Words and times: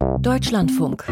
Deutschlandfunk. 0.00 1.08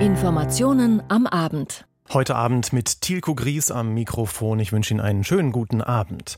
Informationen 0.00 1.02
am 1.08 1.26
Abend. 1.26 1.86
Heute 2.12 2.36
Abend 2.36 2.72
mit 2.72 3.00
Tilko 3.00 3.34
Gries 3.34 3.70
am 3.70 3.94
Mikrofon. 3.94 4.58
Ich 4.60 4.72
wünsche 4.72 4.92
Ihnen 4.92 5.00
einen 5.00 5.24
schönen 5.24 5.52
guten 5.52 5.80
Abend. 5.80 6.36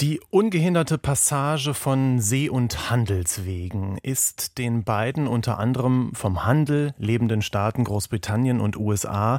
Die 0.00 0.20
ungehinderte 0.30 0.98
Passage 0.98 1.74
von 1.74 2.20
See- 2.20 2.48
und 2.48 2.90
Handelswegen 2.90 3.98
ist 4.02 4.58
den 4.58 4.82
beiden 4.82 5.28
unter 5.28 5.58
anderem 5.58 6.10
vom 6.14 6.44
Handel 6.44 6.94
lebenden 6.98 7.42
Staaten 7.42 7.84
Großbritannien 7.84 8.60
und 8.60 8.76
USA 8.76 9.38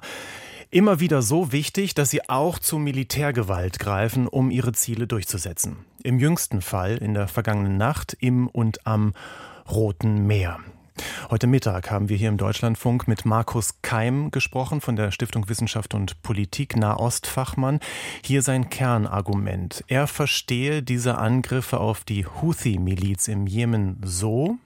immer 0.72 1.00
wieder 1.00 1.22
so 1.22 1.52
wichtig, 1.52 1.96
dass 1.96 2.10
sie 2.10 2.30
auch 2.30 2.60
zu 2.60 2.78
Militärgewalt 2.78 3.80
greifen, 3.80 4.28
um 4.28 4.52
ihre 4.52 4.72
Ziele 4.72 5.08
durchzusetzen. 5.08 5.78
Im 6.04 6.20
jüngsten 6.20 6.62
Fall 6.62 6.98
in 6.98 7.14
der 7.14 7.28
vergangenen 7.28 7.78
Nacht 7.78 8.16
im 8.20 8.48
und 8.48 8.86
am 8.86 9.14
Roten 9.70 10.28
Meer. 10.28 10.60
Heute 11.30 11.48
Mittag 11.48 11.92
haben 11.92 12.08
wir 12.08 12.18
hier 12.18 12.30
im 12.30 12.38
Deutschlandfunk 12.38 13.08
mit 13.08 13.26
Markus 13.26 13.82
Keim 13.82 14.32
gesprochen 14.32 14.80
von 14.80 14.96
der 14.96 15.12
Stiftung 15.12 15.50
Wissenschaft 15.50 15.94
und 15.94 16.22
Politik, 16.22 16.78
Nahostfachmann. 16.78 17.80
Hier 18.24 18.42
sein 18.42 18.70
Kernargument. 18.70 19.84
Er 19.88 20.08
verstehe 20.08 20.84
diese 20.84 21.18
Angriffe 21.18 21.80
auf 21.80 22.04
die 22.04 22.26
Houthi-Miliz 22.26 23.28
im 23.28 23.48
Jemen 23.48 24.00
so, 24.04 24.58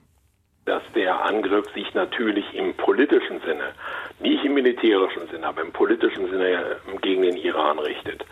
dass 0.66 0.82
der 0.94 1.24
Angriff 1.24 1.66
sich 1.74 1.92
natürlich 1.94 2.44
im 2.54 2.74
politischen 2.74 3.40
Sinne, 3.40 3.72
nicht 4.20 4.44
im 4.44 4.54
militärischen 4.54 5.26
Sinne, 5.28 5.46
aber 5.46 5.62
im 5.62 5.72
politischen 5.72 6.30
Sinne 6.30 6.76
gegen 7.00 7.22
den 7.22 7.36
Iran 7.36 7.78
richtet. 7.78 8.24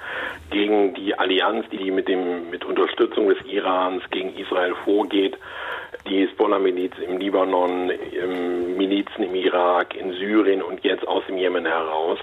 Gegen 0.50 0.94
die 0.94 1.18
Allianz, 1.18 1.66
die 1.70 1.90
mit, 1.90 2.06
dem, 2.06 2.50
mit 2.50 2.64
Unterstützung 2.64 3.28
des 3.28 3.38
Irans 3.46 4.02
gegen 4.10 4.36
Israel 4.36 4.74
vorgeht 4.84 5.36
die 6.08 6.26
Hisbollah-Miliz 6.26 6.92
im 7.06 7.18
Libanon, 7.18 7.90
Milizen 8.76 9.24
im 9.24 9.34
Irak, 9.34 9.94
in 9.94 10.12
Syrien 10.12 10.62
und 10.62 10.82
jetzt 10.84 11.06
aus 11.06 11.22
dem 11.26 11.38
Jemen 11.38 11.66
heraus. 11.66 12.18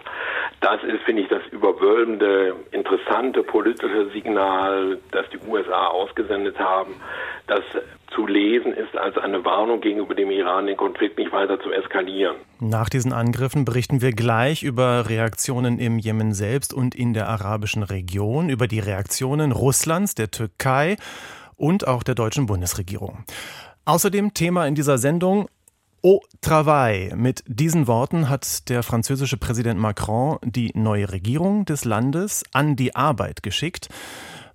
Das 0.62 0.84
ist, 0.84 1.04
finde 1.04 1.24
ich, 1.24 1.28
das 1.28 1.42
überwölbende, 1.52 2.56
interessante 2.72 3.44
politische 3.44 4.10
Signal, 4.12 4.98
das 5.12 5.26
die 5.30 5.40
USA 5.48 5.88
ausgesendet 5.88 6.58
haben, 6.60 6.96
das 7.48 7.62
zu 8.14 8.26
lesen 8.26 8.74
ist 8.74 8.96
als 8.98 9.18
eine 9.18 9.44
Warnung 9.44 9.82
gegenüber 9.82 10.16
dem 10.16 10.32
Iran, 10.32 10.68
den 10.68 10.78
Konflikt 10.78 11.18
nicht 11.18 11.32
weiter 11.32 11.60
zu 11.60 11.72
eskalieren. 11.72 12.38
Nach 12.60 12.90
diesen 12.90 13.12
Angriffen 13.12 13.66
berichten 13.66 14.02
wir 14.02 14.12
gleich 14.12 14.64
über 14.64 15.10
Reaktionen 15.10 15.78
im 15.80 16.00
Jemen 16.00 16.34
selbst 16.34 16.74
und 16.74 16.96
in 16.96 17.14
der 17.14 17.28
arabischen 17.28 17.84
Region, 17.84 18.50
über 18.50 18.68
die 18.68 18.80
Reaktionen 18.80 19.52
Russlands, 19.52 20.16
der 20.16 20.32
Türkei 20.32 20.96
und 21.58 21.88
auch 21.88 22.04
der 22.04 22.16
deutschen 22.16 22.46
Bundesregierung. 22.46 23.26
Außerdem 23.88 24.34
Thema 24.34 24.66
in 24.66 24.74
dieser 24.74 24.98
Sendung 24.98 25.48
Au 26.04 26.20
travail. 26.42 27.16
Mit 27.16 27.44
diesen 27.48 27.86
Worten 27.86 28.30
hat 28.30 28.68
der 28.70 28.82
französische 28.82 29.38
Präsident 29.38 29.80
Macron 29.80 30.38
die 30.44 30.72
neue 30.74 31.12
Regierung 31.12 31.66
des 31.66 31.86
Landes 31.86 32.44
an 32.52 32.76
die 32.76 32.96
Arbeit 32.96 33.44
geschickt. 33.44 33.90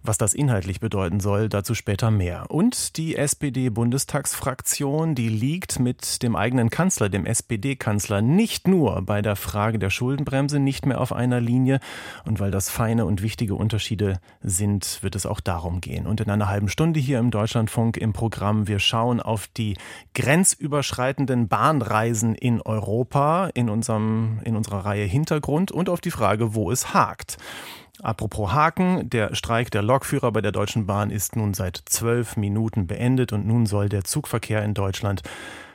Was 0.03 0.17
das 0.17 0.33
inhaltlich 0.33 0.81
bedeuten 0.81 1.21
soll, 1.21 1.51
dazu 1.51 1.75
später 1.75 2.11
mehr. 2.11 2.47
Und 2.49 2.97
die 2.97 3.17
SPD-Bundestagsfraktion, 3.17 5.15
die 5.15 5.29
liegt 5.29 5.79
mit 5.79 6.23
dem 6.23 6.37
eigenen 6.37 6.71
Kanzler, 6.71 7.11
dem 7.11 7.27
SPD-Kanzler, 7.27 8.23
nicht 8.23 8.67
nur 8.67 9.03
bei 9.03 9.21
der 9.21 9.37
Frage 9.37 9.79
der 9.79 9.91
Schuldenbremse 9.91 10.59
nicht 10.59 10.87
mehr 10.87 11.03
auf 11.03 11.13
einer 11.13 11.43
Linie. 11.43 11.81
Und 12.25 12.41
weil 12.41 12.51
das 12.51 12.71
feine 12.71 13.05
und 13.05 13.21
wichtige 13.21 13.55
Unterschiede 13.55 14.21
sind, 14.43 15.03
wird 15.03 15.17
es 15.17 15.27
auch 15.27 15.41
darum 15.41 15.83
gehen. 15.83 16.07
Und 16.07 16.23
in 16.23 16.31
einer 16.31 16.49
halben 16.49 16.71
Stunde 16.71 16.99
hier 16.99 17.19
im 17.19 17.31
Deutschlandfunk 17.31 17.99
im 17.99 18.15
Programm, 18.15 18.69
wir 18.69 18.79
schauen 18.79 19.21
auf 19.21 19.49
die 19.49 19.77
grenzüberschreitenden 20.15 21.49
Bahnreisen 21.49 22.35
in 22.35 22.63
Europa 22.63 23.51
in 23.53 23.69
unserem, 23.69 24.41
in 24.45 24.57
unserer 24.57 24.87
Reihe 24.87 25.05
Hintergrund 25.05 25.71
und 25.71 25.91
auf 25.91 26.01
die 26.01 26.11
Frage, 26.11 26.55
wo 26.55 26.71
es 26.71 26.95
hakt. 26.95 27.37
Apropos 28.03 28.53
Haken, 28.53 29.11
der 29.11 29.35
Streik 29.35 29.71
der 29.71 29.83
Lokführer 29.83 30.33
bei 30.33 30.41
der 30.41 30.53
Deutschen 30.53 30.87
Bahn 30.87 31.11
ist 31.11 31.37
nun 31.37 31.55
seit 31.55 31.83
zwölf 31.85 32.37
Minuten 32.37 32.87
beendet 32.87 33.33
und 33.33 33.47
nun 33.47 33.67
soll 33.67 33.89
der 33.89 34.05
Zugverkehr 34.05 34.65
in 34.65 34.75
Deutschland 34.75 35.23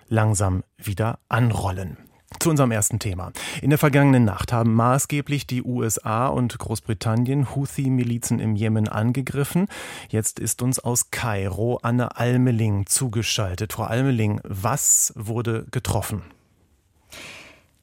langsam 0.07 0.63
wieder 0.77 1.19
anrollen. 1.29 1.97
Zu 2.39 2.49
unserem 2.49 2.71
ersten 2.71 2.99
Thema. 2.99 3.31
In 3.61 3.69
der 3.69 3.79
vergangenen 3.79 4.25
Nacht 4.25 4.51
haben 4.51 4.73
maßgeblich 4.73 5.47
die 5.47 5.63
USA 5.63 6.27
und 6.27 6.57
Großbritannien 6.57 7.55
Houthi-Milizen 7.55 8.39
im 8.39 8.55
Jemen 8.55 8.87
angegriffen. 8.87 9.67
Jetzt 10.09 10.39
ist 10.39 10.61
uns 10.61 10.79
aus 10.79 11.11
Kairo 11.11 11.79
Anne 11.81 12.17
Almeling 12.17 12.87
zugeschaltet. 12.87 13.73
Frau 13.73 13.83
Almeling, 13.83 14.41
was 14.43 15.13
wurde 15.15 15.65
getroffen? 15.71 16.23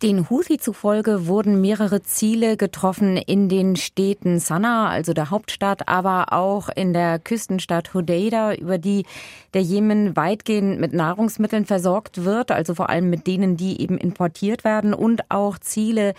Den 0.03 0.29
Houthi 0.29 0.59
zufolge 0.59 1.29
wurden 1.29 1.61
mehrere 1.61 2.03
Ziele 2.03 2.57
getroffen 2.57 3.17
in 3.17 3.49
den 3.49 3.77
Städten 3.77 4.41
Sanaa, 4.41 4.89
also 4.89 5.13
der 5.13 5.31
Hauptstadt, 5.31 5.87
aber 5.87 6.33
auch 6.33 6.69
in 6.71 6.93
der 6.93 7.21
Küstenstadt 7.21 7.95
Hodeida, 7.95 8.53
über 8.55 8.79
die 8.79 9.07
der 9.55 9.63
Jemen 9.63 10.17
weitgehend 10.17 10.81
mit 10.81 10.93
Nahrungsmitteln 10.93 11.67
versorgt 11.67 12.25
wird, 12.25 12.51
also 12.51 12.75
vor 12.75 12.91
allem 12.91 13.11
mit 13.11 13.29
denen, 13.29 13.57
die 13.57 13.81
eben 13.81 13.97
importiert 13.97 14.65
werden 14.65 14.93
und 14.93 15.31
auch 15.31 15.59
Ziele 15.59 16.15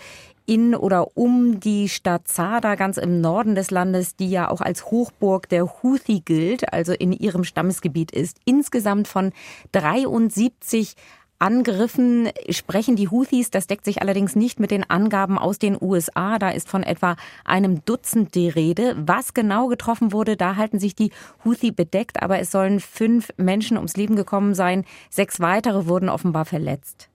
in 0.46 0.74
oder 0.74 1.14
um 1.14 1.60
die 1.60 1.90
Stadt 1.90 2.26
Zada 2.26 2.76
ganz 2.76 2.96
im 2.96 3.20
Norden 3.20 3.54
des 3.54 3.70
Landes, 3.70 4.16
die 4.16 4.30
ja 4.30 4.50
auch 4.50 4.62
als 4.62 4.86
Hochburg 4.86 5.50
der 5.50 5.66
Houthi 5.82 6.20
gilt, 6.20 6.72
also 6.72 6.94
in 6.94 7.12
ihrem 7.12 7.44
Stammesgebiet 7.44 8.12
ist. 8.12 8.38
Insgesamt 8.46 9.08
von 9.08 9.32
73 9.72 10.96
Angriffen 11.44 12.30
sprechen 12.48 12.96
die 12.96 13.10
Houthis. 13.10 13.50
Das 13.50 13.66
deckt 13.66 13.84
sich 13.84 14.00
allerdings 14.00 14.34
nicht 14.34 14.60
mit 14.60 14.70
den 14.70 14.88
Angaben 14.88 15.38
aus 15.38 15.58
den 15.58 15.76
USA. 15.78 16.38
Da 16.38 16.48
ist 16.48 16.70
von 16.70 16.82
etwa 16.82 17.16
einem 17.44 17.84
Dutzend 17.84 18.34
die 18.34 18.48
Rede. 18.48 18.96
Was 18.96 19.34
genau 19.34 19.66
getroffen 19.66 20.12
wurde, 20.12 20.38
da 20.38 20.56
halten 20.56 20.78
sich 20.78 20.94
die 20.94 21.10
Houthi 21.44 21.70
bedeckt. 21.70 22.22
Aber 22.22 22.38
es 22.38 22.50
sollen 22.50 22.80
fünf 22.80 23.28
Menschen 23.36 23.76
ums 23.76 23.94
Leben 23.94 24.16
gekommen 24.16 24.54
sein. 24.54 24.86
Sechs 25.10 25.38
weitere 25.38 25.86
wurden 25.86 26.08
offenbar 26.08 26.46
verletzt. 26.46 27.10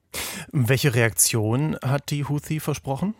Welche 0.51 0.93
Reaktion 0.93 1.75
hat 1.83 2.11
die 2.11 2.23
Houthi 2.23 2.59
versprochen? 2.59 3.15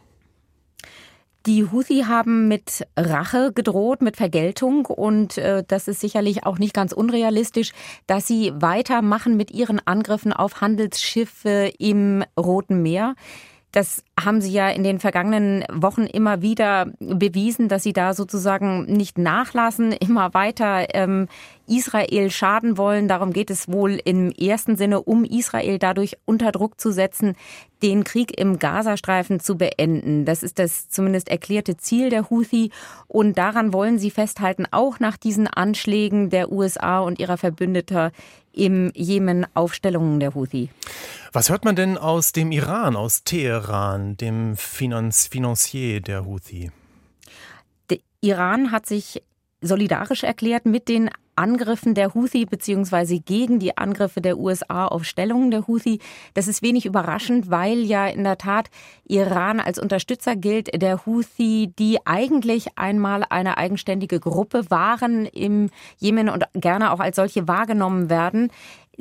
Die 1.45 1.71
Houthi 1.71 2.03
haben 2.05 2.49
mit 2.49 2.85
Rache 2.97 3.53
gedroht, 3.53 4.01
mit 4.01 4.17
Vergeltung 4.17 4.85
und 4.85 5.37
äh, 5.37 5.63
das 5.65 5.87
ist 5.87 6.01
sicherlich 6.01 6.45
auch 6.45 6.59
nicht 6.59 6.73
ganz 6.73 6.91
unrealistisch, 6.91 7.71
dass 8.07 8.27
sie 8.27 8.51
weitermachen 8.55 9.37
mit 9.37 9.51
ihren 9.51 9.79
Angriffen 9.85 10.33
auf 10.33 10.59
Handelsschiffe 10.59 11.71
im 11.79 12.25
Roten 12.37 12.81
Meer. 12.81 13.15
Das 13.71 14.03
haben 14.23 14.41
Sie 14.41 14.51
ja 14.51 14.69
in 14.69 14.83
den 14.83 14.99
vergangenen 14.99 15.63
Wochen 15.71 16.05
immer 16.05 16.41
wieder 16.41 16.87
bewiesen, 16.99 17.67
dass 17.67 17.83
Sie 17.83 17.93
da 17.93 18.13
sozusagen 18.13 18.85
nicht 18.85 19.17
nachlassen, 19.17 19.91
immer 19.99 20.33
weiter 20.33 20.93
ähm, 20.93 21.27
Israel 21.67 22.31
schaden 22.31 22.77
wollen. 22.77 23.07
Darum 23.07 23.31
geht 23.31 23.49
es 23.49 23.67
wohl 23.67 23.99
im 24.03 24.31
ersten 24.31 24.75
Sinne, 24.75 25.01
um 25.01 25.23
Israel 25.23 25.79
dadurch 25.79 26.17
unter 26.25 26.51
Druck 26.51 26.79
zu 26.79 26.91
setzen, 26.91 27.35
den 27.81 28.03
Krieg 28.03 28.37
im 28.37 28.59
Gazastreifen 28.59 29.39
zu 29.39 29.57
beenden. 29.57 30.25
Das 30.25 30.43
ist 30.43 30.59
das 30.59 30.89
zumindest 30.89 31.29
erklärte 31.29 31.77
Ziel 31.77 32.09
der 32.09 32.29
Houthi. 32.29 32.71
Und 33.07 33.37
daran 33.37 33.71
wollen 33.71 33.99
sie 33.99 34.11
festhalten, 34.11 34.65
auch 34.71 34.99
nach 34.99 35.17
diesen 35.17 35.47
Anschlägen 35.47 36.29
der 36.29 36.51
USA 36.51 36.99
und 36.99 37.19
ihrer 37.19 37.37
Verbündeter 37.37 38.11
im 38.51 38.91
Jemen 38.95 39.45
Aufstellungen 39.53 40.19
der 40.19 40.35
Houthi. 40.35 40.69
Was 41.31 41.49
hört 41.49 41.63
man 41.63 41.75
denn 41.75 41.97
aus 41.97 42.31
dem 42.31 42.51
Iran, 42.51 42.95
aus 42.95 43.23
Teheran, 43.23 44.08
dem 44.17 44.55
Finanz 44.55 45.27
Financier 45.27 46.01
der 46.01 46.25
Houthi? 46.25 46.71
Der 47.89 47.99
Iran 48.21 48.71
hat 48.71 48.85
sich 48.85 49.21
solidarisch 49.61 50.23
erklärt 50.23 50.65
mit 50.65 50.87
den 50.87 51.09
Angriffen 51.39 51.93
der 51.93 52.13
Houthi 52.13 52.45
beziehungsweise 52.45 53.19
gegen 53.21 53.59
die 53.59 53.77
Angriffe 53.77 54.19
der 54.19 54.37
USA 54.37 54.87
auf 54.87 55.05
Stellungen 55.05 55.51
der 55.51 55.67
Houthi. 55.67 55.99
Das 56.33 56.49
ist 56.49 56.61
wenig 56.61 56.85
überraschend, 56.85 57.49
weil 57.49 57.79
ja 57.79 58.07
in 58.07 58.25
der 58.25 58.37
Tat 58.37 58.69
Iran 59.05 59.61
als 59.61 59.79
Unterstützer 59.79 60.35
gilt 60.35 60.81
der 60.81 61.05
Houthi, 61.05 61.73
die 61.79 61.99
eigentlich 62.05 62.77
einmal 62.77 63.23
eine 63.29 63.57
eigenständige 63.57 64.19
Gruppe 64.19 64.69
waren 64.69 65.25
im 65.27 65.69
Jemen 65.97 66.27
und 66.27 66.43
gerne 66.53 66.91
auch 66.91 66.99
als 66.99 67.15
solche 67.15 67.47
wahrgenommen 67.47 68.09
werden. 68.09 68.51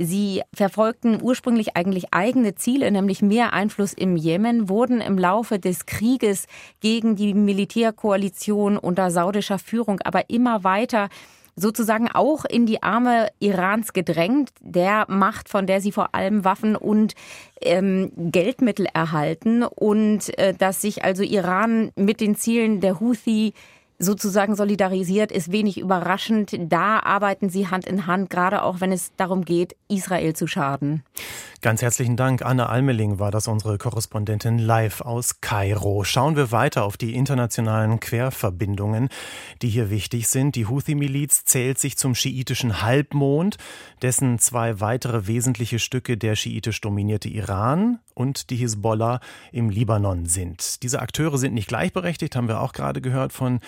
Sie 0.00 0.42
verfolgten 0.54 1.18
ursprünglich 1.20 1.76
eigentlich 1.76 2.14
eigene 2.14 2.54
Ziele, 2.54 2.88
nämlich 2.92 3.20
mehr 3.20 3.52
Einfluss 3.52 3.92
im 3.92 4.14
Jemen, 4.14 4.68
wurden 4.68 5.00
im 5.00 5.18
Laufe 5.18 5.58
des 5.58 5.86
Krieges 5.86 6.46
gegen 6.78 7.16
die 7.16 7.34
Militärkoalition 7.34 8.76
unter 8.76 9.10
saudischer 9.10 9.58
Führung 9.58 10.00
aber 10.04 10.30
immer 10.30 10.62
weiter 10.62 11.08
sozusagen 11.56 12.08
auch 12.08 12.44
in 12.44 12.66
die 12.66 12.84
Arme 12.84 13.26
Irans 13.40 13.92
gedrängt, 13.92 14.50
der 14.60 15.06
Macht, 15.08 15.48
von 15.48 15.66
der 15.66 15.80
sie 15.80 15.90
vor 15.90 16.14
allem 16.14 16.44
Waffen 16.44 16.76
und 16.76 17.14
ähm, 17.60 18.12
Geldmittel 18.16 18.86
erhalten 18.94 19.64
und 19.64 20.38
äh, 20.38 20.54
dass 20.54 20.80
sich 20.80 21.02
also 21.02 21.24
Iran 21.24 21.90
mit 21.96 22.20
den 22.20 22.36
Zielen 22.36 22.80
der 22.80 23.00
Houthi 23.00 23.52
sozusagen 23.98 24.54
solidarisiert, 24.54 25.32
ist 25.32 25.50
wenig 25.50 25.78
überraschend. 25.78 26.56
Da 26.58 27.00
arbeiten 27.00 27.50
sie 27.50 27.68
Hand 27.68 27.86
in 27.86 28.06
Hand, 28.06 28.30
gerade 28.30 28.62
auch 28.62 28.80
wenn 28.80 28.92
es 28.92 29.10
darum 29.16 29.44
geht, 29.44 29.76
Israel 29.88 30.34
zu 30.34 30.46
schaden. 30.46 31.02
Ganz 31.60 31.82
herzlichen 31.82 32.16
Dank. 32.16 32.42
Anne 32.42 32.68
Almeling 32.68 33.18
war 33.18 33.32
das 33.32 33.48
unsere 33.48 33.78
Korrespondentin 33.78 34.58
live 34.58 35.00
aus 35.00 35.40
Kairo. 35.40 36.04
Schauen 36.04 36.36
wir 36.36 36.52
weiter 36.52 36.84
auf 36.84 36.96
die 36.96 37.16
internationalen 37.16 37.98
Querverbindungen, 37.98 39.08
die 39.62 39.68
hier 39.68 39.90
wichtig 39.90 40.28
sind. 40.28 40.54
Die 40.54 40.66
Houthi-Miliz 40.66 41.44
zählt 41.44 41.80
sich 41.80 41.96
zum 41.98 42.14
schiitischen 42.14 42.82
Halbmond, 42.82 43.56
dessen 44.02 44.38
zwei 44.38 44.80
weitere 44.80 45.26
wesentliche 45.26 45.80
Stücke 45.80 46.16
der 46.16 46.36
schiitisch 46.36 46.80
dominierte 46.80 47.28
Iran 47.28 47.98
und 48.14 48.50
die 48.50 48.56
Hisbollah 48.56 49.20
im 49.50 49.70
Libanon 49.70 50.26
sind. 50.26 50.82
Diese 50.84 51.00
Akteure 51.00 51.38
sind 51.38 51.54
nicht 51.54 51.68
gleichberechtigt, 51.68 52.36
haben 52.36 52.48
wir 52.48 52.60
auch 52.60 52.72
gerade 52.72 53.00
gehört 53.00 53.32
von 53.32 53.58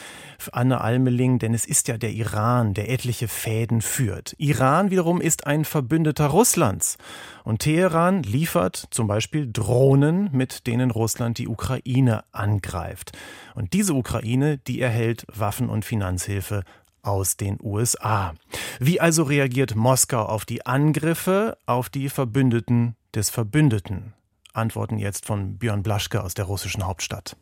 Anne 0.53 0.81
Almeling, 0.81 1.39
denn 1.39 1.55
es 1.55 1.67
ist 1.67 1.89
ja 1.89 1.99
der 1.99 2.13
Iran, 2.13 2.75
der 2.75 2.91
etliche 2.91 3.29
Fäden 3.29 3.83
führt. 3.83 4.35
Iran 4.39 4.91
wiederum 4.91 5.21
ist 5.21 5.47
ein 5.47 5.65
Verbündeter 5.65 6.27
Russlands. 6.27 6.99
Und 7.45 7.61
Teheran 7.61 8.23
liefert 8.23 8.89
zum 8.91 9.07
Beispiel 9.07 9.51
Drohnen, 9.53 10.31
mit 10.33 10.67
denen 10.67 10.91
Russland 10.91 11.39
die 11.39 11.49
Ukraine 11.49 12.25
angreift. 12.33 13.13
Und 13.55 13.73
diese 13.73 13.95
Ukraine, 13.95 14.59
die 14.59 14.81
erhält 14.81 15.27
Waffen 15.33 15.69
und 15.69 15.85
Finanzhilfe 15.85 16.65
aus 17.03 17.37
den 17.37 17.59
USA. 17.63 18.35
Wie 18.79 19.01
also 19.01 19.23
reagiert 19.23 19.75
Moskau 19.75 20.23
auf 20.23 20.45
die 20.45 20.67
Angriffe 20.67 21.57
auf 21.67 21.89
die 21.89 22.09
Verbündeten 22.09 22.97
des 23.15 23.31
Verbündeten? 23.31 24.15
Antworten 24.53 24.99
jetzt 24.99 25.27
von 25.27 25.59
Björn 25.59 25.83
Blaschke 25.83 26.23
aus 26.23 26.35
der 26.35 26.45
russischen 26.45 26.87
Hauptstadt. 26.87 27.37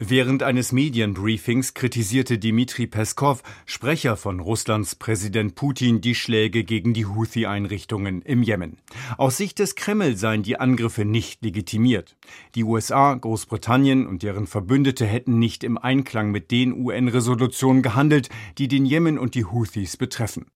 Während 0.00 0.44
eines 0.44 0.70
Medienbriefings 0.70 1.74
kritisierte 1.74 2.38
Dmitri 2.38 2.86
Peskov, 2.86 3.42
Sprecher 3.66 4.16
von 4.16 4.38
Russlands 4.38 4.94
Präsident 4.94 5.56
Putin, 5.56 6.00
die 6.00 6.14
Schläge 6.14 6.62
gegen 6.62 6.94
die 6.94 7.06
Houthi-Einrichtungen 7.06 8.22
im 8.22 8.44
Jemen. 8.44 8.78
Aus 9.16 9.38
Sicht 9.38 9.58
des 9.58 9.74
Kreml 9.74 10.16
seien 10.16 10.44
die 10.44 10.60
Angriffe 10.60 11.04
nicht 11.04 11.42
legitimiert. 11.42 12.16
Die 12.54 12.62
USA, 12.62 13.12
Großbritannien 13.14 14.06
und 14.06 14.22
deren 14.22 14.46
Verbündete 14.46 15.04
hätten 15.04 15.40
nicht 15.40 15.64
im 15.64 15.76
Einklang 15.76 16.30
mit 16.30 16.52
den 16.52 16.74
UN-Resolutionen 16.74 17.82
gehandelt, 17.82 18.28
die 18.58 18.68
den 18.68 18.86
Jemen 18.86 19.18
und 19.18 19.34
die 19.34 19.46
Houthis 19.46 19.96
betreffen. 19.96 20.46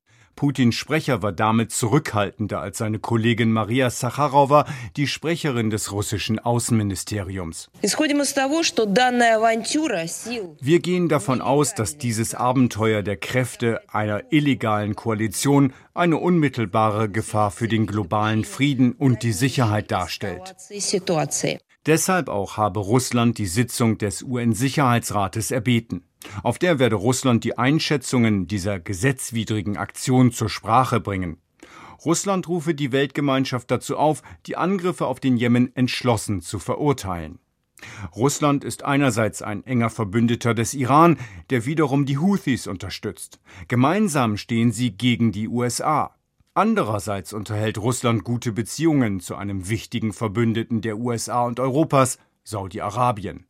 Putins 0.42 0.74
Sprecher 0.74 1.22
war 1.22 1.30
damit 1.30 1.70
zurückhaltender 1.70 2.60
als 2.60 2.78
seine 2.78 2.98
Kollegin 2.98 3.52
Maria 3.52 3.90
Sacharowa, 3.90 4.66
die 4.96 5.06
Sprecherin 5.06 5.70
des 5.70 5.92
russischen 5.92 6.40
Außenministeriums. 6.40 7.70
Wir 10.60 10.80
gehen 10.80 11.08
davon 11.08 11.40
aus, 11.40 11.74
dass 11.76 11.96
dieses 11.96 12.34
Abenteuer 12.34 13.02
der 13.02 13.16
Kräfte 13.18 13.82
einer 13.86 14.32
illegalen 14.32 14.96
Koalition 14.96 15.72
eine 15.94 16.16
unmittelbare 16.16 17.08
Gefahr 17.08 17.52
für 17.52 17.68
den 17.68 17.86
globalen 17.86 18.42
Frieden 18.42 18.94
und 18.94 19.22
die 19.22 19.30
Sicherheit 19.30 19.92
darstellt. 19.92 20.56
Deshalb 21.86 22.28
auch 22.28 22.56
habe 22.56 22.78
Russland 22.78 23.38
die 23.38 23.46
Sitzung 23.46 23.98
des 23.98 24.22
UN-Sicherheitsrates 24.22 25.50
erbeten. 25.50 26.04
Auf 26.44 26.58
der 26.58 26.78
werde 26.78 26.94
Russland 26.94 27.42
die 27.42 27.58
Einschätzungen 27.58 28.46
dieser 28.46 28.78
gesetzwidrigen 28.78 29.76
Aktion 29.76 30.30
zur 30.30 30.48
Sprache 30.48 31.00
bringen. 31.00 31.38
Russland 32.04 32.48
rufe 32.48 32.74
die 32.74 32.92
Weltgemeinschaft 32.92 33.70
dazu 33.70 33.96
auf, 33.96 34.22
die 34.46 34.56
Angriffe 34.56 35.06
auf 35.06 35.18
den 35.18 35.36
Jemen 35.36 35.74
entschlossen 35.74 36.40
zu 36.40 36.58
verurteilen. 36.58 37.38
Russland 38.14 38.62
ist 38.62 38.84
einerseits 38.84 39.42
ein 39.42 39.64
enger 39.64 39.90
Verbündeter 39.90 40.54
des 40.54 40.74
Iran, 40.74 41.18
der 41.50 41.66
wiederum 41.66 42.06
die 42.06 42.18
Houthis 42.18 42.68
unterstützt. 42.68 43.40
Gemeinsam 43.66 44.36
stehen 44.36 44.70
sie 44.70 44.92
gegen 44.92 45.32
die 45.32 45.48
USA. 45.48 46.14
Andererseits 46.54 47.32
unterhält 47.32 47.78
Russland 47.78 48.24
gute 48.24 48.52
Beziehungen 48.52 49.20
zu 49.20 49.36
einem 49.36 49.70
wichtigen 49.70 50.12
Verbündeten 50.12 50.82
der 50.82 50.98
USA 50.98 51.46
und 51.46 51.58
Europas, 51.58 52.18
Saudi-Arabien. 52.44 53.46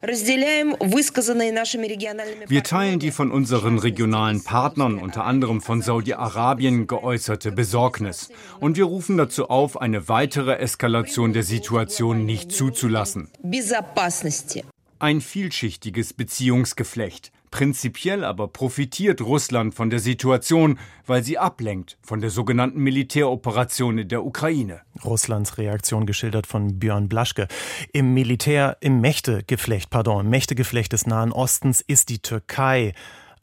Wir 2.47 2.63
teilen 2.63 2.99
die 3.01 3.11
von 3.11 3.33
unseren 3.33 3.79
regionalen 3.81 4.45
Partnern, 4.45 4.99
unter 4.99 5.25
anderem 5.25 5.61
von 5.61 5.83
Saudi-Arabien, 5.83 6.87
geäußerte 6.87 7.51
Besorgnis. 7.51 8.31
Und 8.61 8.77
wir 8.77 8.85
rufen 8.85 9.17
dazu 9.17 9.49
auf, 9.49 9.81
eine 9.81 10.09
weitere 10.09 10.59
Eskalation 10.59 11.33
der 11.33 11.43
Situation 11.43 12.25
nicht 12.25 12.53
zuzulassen. 12.53 13.33
Ein 15.01 15.21
vielschichtiges 15.21 16.13
Beziehungsgeflecht. 16.13 17.33
Prinzipiell 17.53 18.25
aber 18.25 18.49
profitiert 18.49 19.21
Russland 19.21 19.75
von 19.75 19.91
der 19.91 19.99
Situation, 19.99 20.79
weil 21.07 21.23
sie 21.23 21.37
ablenkt 21.37 21.99
von 22.03 22.23
der 22.23 22.31
sogenannten 22.31 22.81
Militäroperation 22.81 23.99
in 23.99 24.09
der 24.09 24.25
Ukraine. 24.25 24.81
Russlands 25.05 25.59
Reaktion 25.59 26.07
geschildert 26.07 26.47
von 26.47 26.79
Björn 26.79 27.11
Blaschke. 27.11 27.49
Im 27.93 28.15
Militär, 28.15 28.79
im 28.81 29.03
Mächtegeflecht, 29.03 29.91
pardon, 29.91 30.25
im 30.25 30.31
Mächtegeflecht 30.31 30.95
des 30.95 31.07
Nahen 31.07 31.31
Ostens 31.31 31.83
ist 31.83 32.09
die 32.09 32.21
Türkei 32.21 32.95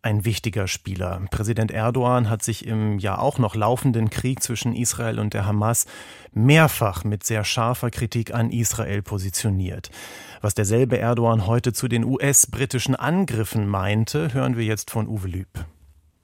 ein 0.02 0.26
wichtiger 0.26 0.68
Spieler. 0.68 1.22
Präsident 1.30 1.72
Erdogan 1.72 2.30
hat 2.30 2.44
sich 2.44 2.66
im 2.66 3.00
ja 3.00 3.18
auch 3.18 3.38
noch 3.38 3.56
laufenden 3.56 4.10
Krieg 4.10 4.42
zwischen 4.42 4.76
Israel 4.76 5.20
und 5.20 5.34
der 5.34 5.46
Hamas 5.46 5.86
mehrfach 6.32 7.04
mit 7.04 7.24
sehr 7.24 7.44
scharfer 7.44 7.90
Kritik 7.90 8.34
an 8.34 8.52
Israel 8.52 9.02
positioniert. 9.02 9.90
Was 10.42 10.54
derselbe 10.54 10.98
Erdogan 10.98 11.48
heute 11.48 11.74
zu 11.74 11.88
den 11.88 12.06
US-britischen 12.06 12.96
Angriffen 12.96 13.68
meinte, 13.68 14.34
hören 14.34 14.56
wir 14.56 14.64
jetzt 14.64 14.92
von 14.92 15.08
Uwe 15.08 15.28
Lüb. 15.28 15.66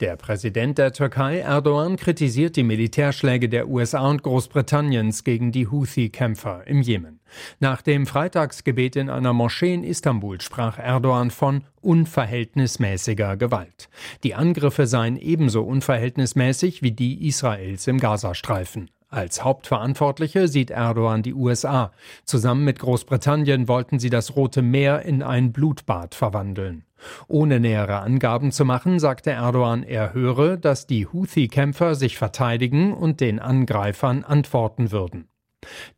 Der 0.01 0.17
Präsident 0.17 0.77
der 0.77 0.91
Türkei, 0.91 1.39
Erdogan, 1.39 1.95
kritisiert 1.95 2.57
die 2.57 2.63
Militärschläge 2.63 3.47
der 3.47 3.69
USA 3.69 4.09
und 4.09 4.23
Großbritanniens 4.23 5.23
gegen 5.23 5.53
die 5.53 5.67
Houthi-Kämpfer 5.67 6.67
im 6.67 6.81
Jemen. 6.81 7.21
Nach 7.61 7.81
dem 7.81 8.05
Freitagsgebet 8.05 8.97
in 8.97 9.09
einer 9.09 9.31
Moschee 9.31 9.73
in 9.73 9.85
Istanbul 9.85 10.41
sprach 10.41 10.79
Erdogan 10.79 11.31
von 11.31 11.63
unverhältnismäßiger 11.79 13.37
Gewalt. 13.37 13.87
Die 14.23 14.35
Angriffe 14.35 14.85
seien 14.85 15.15
ebenso 15.15 15.63
unverhältnismäßig 15.63 16.81
wie 16.81 16.91
die 16.91 17.25
Israels 17.25 17.87
im 17.87 17.97
Gazastreifen. 17.97 18.89
Als 19.07 19.45
Hauptverantwortliche 19.45 20.49
sieht 20.49 20.71
Erdogan 20.71 21.23
die 21.23 21.33
USA. 21.33 21.93
Zusammen 22.25 22.65
mit 22.65 22.79
Großbritannien 22.79 23.69
wollten 23.69 23.99
sie 23.99 24.09
das 24.09 24.35
Rote 24.35 24.61
Meer 24.61 25.03
in 25.03 25.23
ein 25.23 25.53
Blutbad 25.53 26.15
verwandeln. 26.15 26.84
Ohne 27.27 27.59
nähere 27.59 27.99
Angaben 27.99 28.51
zu 28.51 28.65
machen, 28.65 28.99
sagte 28.99 29.31
Erdogan, 29.31 29.83
er 29.83 30.13
höre, 30.13 30.57
dass 30.57 30.87
die 30.87 31.07
Houthi-Kämpfer 31.07 31.95
sich 31.95 32.17
verteidigen 32.17 32.93
und 32.93 33.21
den 33.21 33.39
Angreifern 33.39 34.23
antworten 34.23 34.91
würden. 34.91 35.27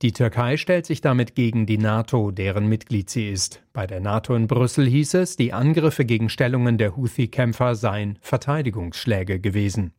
Die 0.01 0.13
Türkei 0.13 0.57
stellt 0.57 0.85
sich 0.85 1.01
damit 1.01 1.35
gegen 1.35 1.65
die 1.65 1.77
NATO, 1.77 2.31
deren 2.31 2.67
Mitglied 2.67 3.09
sie 3.09 3.29
ist. 3.29 3.63
Bei 3.73 3.85
der 3.85 3.99
NATO 3.99 4.35
in 4.35 4.47
Brüssel 4.47 4.87
hieß 4.87 5.15
es, 5.15 5.35
die 5.35 5.53
Angriffe 5.53 6.05
gegen 6.05 6.29
Stellungen 6.29 6.77
der 6.77 6.95
Houthi-Kämpfer 6.95 7.75
seien 7.75 8.17
Verteidigungsschläge 8.21 9.39
gewesen. 9.39 9.93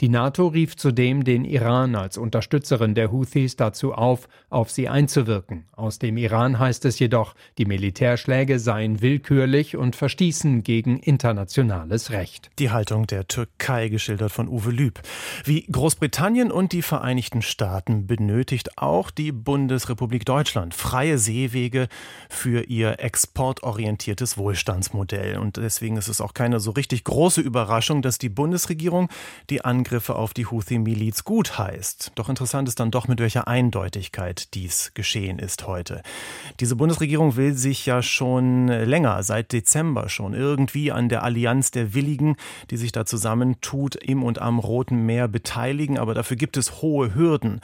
Die 0.00 0.08
NATO 0.08 0.48
rief 0.48 0.76
zudem 0.76 1.24
den 1.24 1.44
Iran 1.44 1.94
als 1.94 2.18
Unterstützerin 2.18 2.94
der 2.94 3.12
Houthis 3.12 3.56
dazu 3.56 3.92
auf, 3.92 4.28
auf 4.48 4.70
sie 4.70 4.88
einzuwirken. 4.88 5.66
Aus 5.72 5.98
dem 5.98 6.16
Iran 6.16 6.58
heißt 6.58 6.84
es 6.84 6.98
jedoch, 6.98 7.34
die 7.58 7.64
Militärschläge 7.64 8.58
seien 8.58 9.00
willkürlich 9.00 9.76
und 9.76 9.96
verstießen 9.96 10.62
gegen 10.62 10.98
internationales 10.98 12.10
Recht. 12.10 12.50
Die 12.58 12.70
Haltung 12.70 13.06
der 13.06 13.28
Türkei 13.28 13.88
geschildert 13.88 14.32
von 14.32 14.48
Uwe 14.48 14.70
Lüb. 14.70 15.00
Wie 15.44 15.62
Großbritannien 15.62 16.50
und 16.50 16.72
die 16.72 16.82
Vereinigten 16.82 17.42
Staaten 17.42 18.06
benötigt 18.06 18.78
auch 18.78 19.10
die 19.10 19.32
Bundesrepublik 19.32 20.24
Deutschland 20.24 20.74
freie 20.74 21.18
Seewege 21.18 21.88
für 22.28 22.64
ihr 22.64 23.00
exportorientiertes 23.00 24.36
Wohlstandsmodell. 24.36 25.38
Und 25.38 25.56
deswegen 25.56 25.96
ist 25.96 26.08
es 26.08 26.20
auch 26.20 26.34
keine 26.34 26.60
so 26.60 26.70
richtig 26.72 27.04
große 27.04 27.40
Überraschung, 27.40 28.02
dass 28.02 28.18
die 28.18 28.28
Bundesregierung 28.28 29.08
die 29.48 29.59
Angriffe 29.64 30.16
auf 30.16 30.34
die 30.34 30.46
Houthi-Miliz 30.46 31.24
gut 31.24 31.58
heißt. 31.58 32.12
Doch 32.14 32.28
interessant 32.28 32.68
ist 32.68 32.80
dann 32.80 32.90
doch, 32.90 33.08
mit 33.08 33.20
welcher 33.20 33.48
Eindeutigkeit 33.48 34.54
dies 34.54 34.92
geschehen 34.94 35.38
ist 35.38 35.66
heute. 35.66 36.02
Diese 36.60 36.76
Bundesregierung 36.76 37.36
will 37.36 37.54
sich 37.54 37.86
ja 37.86 38.02
schon 38.02 38.68
länger, 38.68 39.22
seit 39.22 39.52
Dezember 39.52 40.08
schon, 40.08 40.34
irgendwie 40.34 40.92
an 40.92 41.08
der 41.08 41.22
Allianz 41.22 41.70
der 41.70 41.94
Willigen, 41.94 42.36
die 42.70 42.76
sich 42.76 42.92
da 42.92 43.04
zusammentut, 43.06 43.94
im 43.96 44.22
und 44.22 44.40
am 44.40 44.58
Roten 44.58 45.06
Meer 45.06 45.28
beteiligen. 45.28 45.98
Aber 45.98 46.14
dafür 46.14 46.36
gibt 46.36 46.56
es 46.56 46.82
hohe 46.82 47.14
Hürden. 47.14 47.60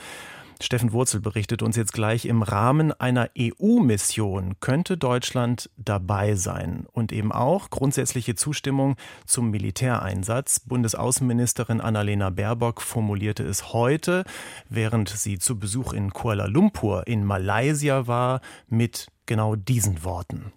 Steffen 0.63 0.91
Wurzel 0.91 1.21
berichtet 1.21 1.61
uns 1.61 1.75
jetzt 1.75 1.93
gleich, 1.93 2.25
im 2.25 2.41
Rahmen 2.41 2.91
einer 2.91 3.29
EU-Mission 3.37 4.55
könnte 4.59 4.97
Deutschland 4.97 5.69
dabei 5.77 6.35
sein 6.35 6.85
und 6.91 7.11
eben 7.11 7.31
auch 7.31 7.69
grundsätzliche 7.69 8.35
Zustimmung 8.35 8.95
zum 9.25 9.51
Militäreinsatz. 9.51 10.59
Bundesaußenministerin 10.61 11.81
Annalena 11.81 12.29
Baerbock 12.29 12.81
formulierte 12.81 13.43
es 13.43 13.73
heute, 13.73 14.23
während 14.69 15.09
sie 15.09 15.39
zu 15.39 15.59
Besuch 15.59 15.93
in 15.93 16.11
Kuala 16.11 16.45
Lumpur 16.45 17.05
in 17.07 17.23
Malaysia 17.25 18.07
war, 18.07 18.41
mit 18.67 19.07
genau 19.25 19.55
diesen 19.55 20.03
Worten. 20.03 20.51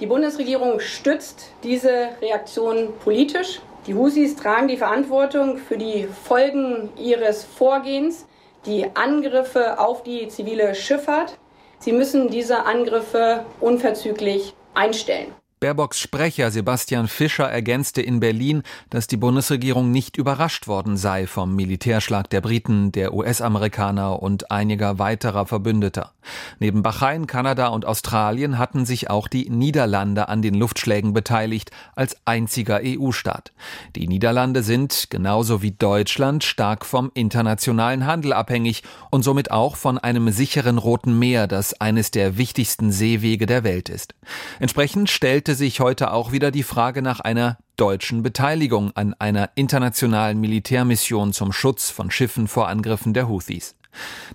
Die 0.00 0.06
Bundesregierung 0.06 0.80
stützt 0.80 1.52
diese 1.62 2.10
Reaktion 2.22 2.88
politisch. 3.04 3.60
Die 3.86 3.94
Husis 3.94 4.36
tragen 4.36 4.68
die 4.68 4.76
Verantwortung 4.76 5.58
für 5.58 5.76
die 5.76 6.06
Folgen 6.24 6.88
ihres 6.96 7.44
Vorgehens, 7.44 8.26
die 8.66 8.86
Angriffe 8.94 9.78
auf 9.78 10.02
die 10.02 10.28
zivile 10.28 10.74
Schifffahrt. 10.74 11.38
Sie 11.78 11.92
müssen 11.92 12.28
diese 12.28 12.66
Angriffe 12.66 13.44
unverzüglich 13.60 14.54
einstellen. 14.74 15.34
Baerbocks 15.60 16.00
Sprecher 16.00 16.50
Sebastian 16.50 17.06
Fischer 17.06 17.44
ergänzte 17.44 18.00
in 18.00 18.18
Berlin, 18.18 18.62
dass 18.88 19.08
die 19.08 19.18
Bundesregierung 19.18 19.90
nicht 19.90 20.16
überrascht 20.16 20.68
worden 20.68 20.96
sei 20.96 21.26
vom 21.26 21.54
Militärschlag 21.54 22.30
der 22.30 22.40
Briten, 22.40 22.92
der 22.92 23.12
US-Amerikaner 23.12 24.22
und 24.22 24.50
einiger 24.50 24.98
weiterer 24.98 25.44
Verbündeter. 25.44 26.14
Neben 26.60 26.82
Bahrain, 26.82 27.26
Kanada 27.26 27.68
und 27.68 27.84
Australien 27.84 28.56
hatten 28.56 28.86
sich 28.86 29.10
auch 29.10 29.28
die 29.28 29.50
Niederlande 29.50 30.30
an 30.30 30.40
den 30.40 30.54
Luftschlägen 30.54 31.12
beteiligt, 31.12 31.70
als 31.94 32.16
einziger 32.24 32.80
EU-Staat. 32.82 33.52
Die 33.96 34.08
Niederlande 34.08 34.62
sind, 34.62 35.08
genauso 35.10 35.60
wie 35.60 35.72
Deutschland, 35.72 36.42
stark 36.42 36.86
vom 36.86 37.10
internationalen 37.12 38.06
Handel 38.06 38.32
abhängig 38.32 38.82
und 39.10 39.24
somit 39.24 39.50
auch 39.50 39.76
von 39.76 39.98
einem 39.98 40.30
sicheren 40.30 40.78
Roten 40.78 41.18
Meer, 41.18 41.46
das 41.46 41.78
eines 41.82 42.10
der 42.10 42.38
wichtigsten 42.38 42.92
Seewege 42.92 43.44
der 43.44 43.62
Welt 43.62 43.90
ist. 43.90 44.14
Entsprechend 44.58 45.10
stellte 45.10 45.49
stellte 45.50 45.64
sich 45.64 45.80
heute 45.80 46.12
auch 46.12 46.30
wieder 46.30 46.52
die 46.52 46.62
Frage 46.62 47.02
nach 47.02 47.18
einer 47.18 47.58
deutschen 47.74 48.22
Beteiligung 48.22 48.92
an 48.94 49.14
einer 49.18 49.50
internationalen 49.56 50.40
Militärmission 50.40 51.32
zum 51.32 51.50
Schutz 51.52 51.90
von 51.90 52.12
Schiffen 52.12 52.46
vor 52.46 52.68
Angriffen 52.68 53.14
der 53.14 53.28
Houthis. 53.28 53.74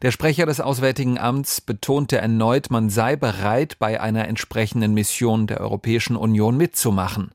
Der 0.01 0.11
Sprecher 0.11 0.45
des 0.45 0.59
Auswärtigen 0.59 1.17
Amts 1.17 1.61
betonte 1.61 2.17
erneut, 2.17 2.69
man 2.69 2.89
sei 2.89 3.15
bereit, 3.15 3.77
bei 3.79 4.01
einer 4.01 4.27
entsprechenden 4.27 4.93
Mission 4.93 5.47
der 5.47 5.61
Europäischen 5.61 6.15
Union 6.15 6.57
mitzumachen. 6.57 7.31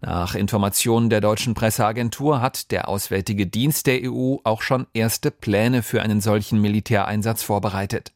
Nach 0.00 0.34
Informationen 0.34 1.10
der 1.10 1.20
deutschen 1.20 1.54
Presseagentur 1.54 2.40
hat 2.40 2.70
der 2.70 2.88
Auswärtige 2.88 3.46
Dienst 3.46 3.86
der 3.86 4.00
EU 4.04 4.36
auch 4.44 4.62
schon 4.62 4.86
erste 4.94 5.30
Pläne 5.30 5.82
für 5.82 6.02
einen 6.02 6.20
solchen 6.20 6.60
Militäreinsatz 6.60 7.42
vorbereitet. 7.42 8.12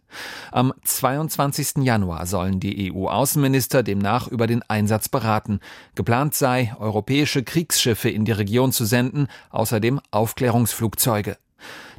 Am 0.52 0.72
22. 0.84 1.84
Januar 1.84 2.26
sollen 2.26 2.60
die 2.60 2.92
EU-Außenminister 2.92 3.82
demnach 3.82 4.28
über 4.28 4.46
den 4.46 4.62
Einsatz 4.62 5.08
beraten. 5.08 5.60
Geplant 5.94 6.34
sei, 6.34 6.74
europäische 6.78 7.42
Kriegsschiffe 7.42 8.08
in 8.08 8.24
die 8.24 8.32
Region 8.32 8.72
zu 8.72 8.84
senden, 8.84 9.28
außerdem 9.50 10.00
Aufklärungsflugzeuge. 10.10 11.36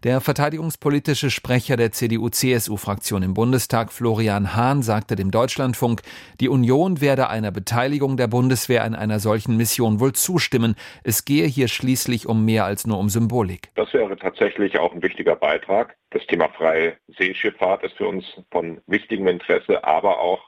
Der 0.04 0.22
verteidigungspolitische 0.22 1.30
Sprecher 1.30 1.75
der 1.75 1.92
CDU-CSU-Fraktion 1.92 3.22
im 3.22 3.34
Bundestag, 3.34 3.92
Florian 3.92 4.56
Hahn, 4.56 4.82
sagte 4.82 5.18
dem 5.18 5.30
Deutschlandfunk, 5.30 6.01
die 6.39 6.48
Union 6.48 7.01
werde 7.01 7.30
einer 7.30 7.51
Beteiligung 7.51 8.16
der 8.16 8.28
Bundeswehr 8.28 8.86
an 8.86 8.96
einer 8.96 9.20
solchen 9.20 9.58
Mission 9.58 10.00
wohl 10.00 10.13
zustimmen. 10.13 10.75
Es 11.04 11.25
gehe 11.25 11.48
hier 11.48 11.68
schließlich 11.68 12.28
um 12.28 12.46
mehr 12.46 12.63
als 12.63 12.88
nur 12.88 12.98
um 12.98 13.10
Symbolik. 13.10 13.68
Das 13.75 13.94
wäre 13.94 14.16
tatsächlich 14.16 14.80
auch 14.80 14.94
ein 14.94 15.04
wichtiger 15.04 15.36
Beitrag. 15.36 15.98
Das 16.12 16.25
Thema 16.28 16.48
freie 16.48 16.94
Seeschifffahrt 17.18 17.84
ist 17.84 17.98
für 17.98 18.08
uns 18.08 18.25
von 18.51 18.80
wichtigem 18.88 19.28
Interesse, 19.28 19.84
aber 19.84 20.20
auch 20.20 20.39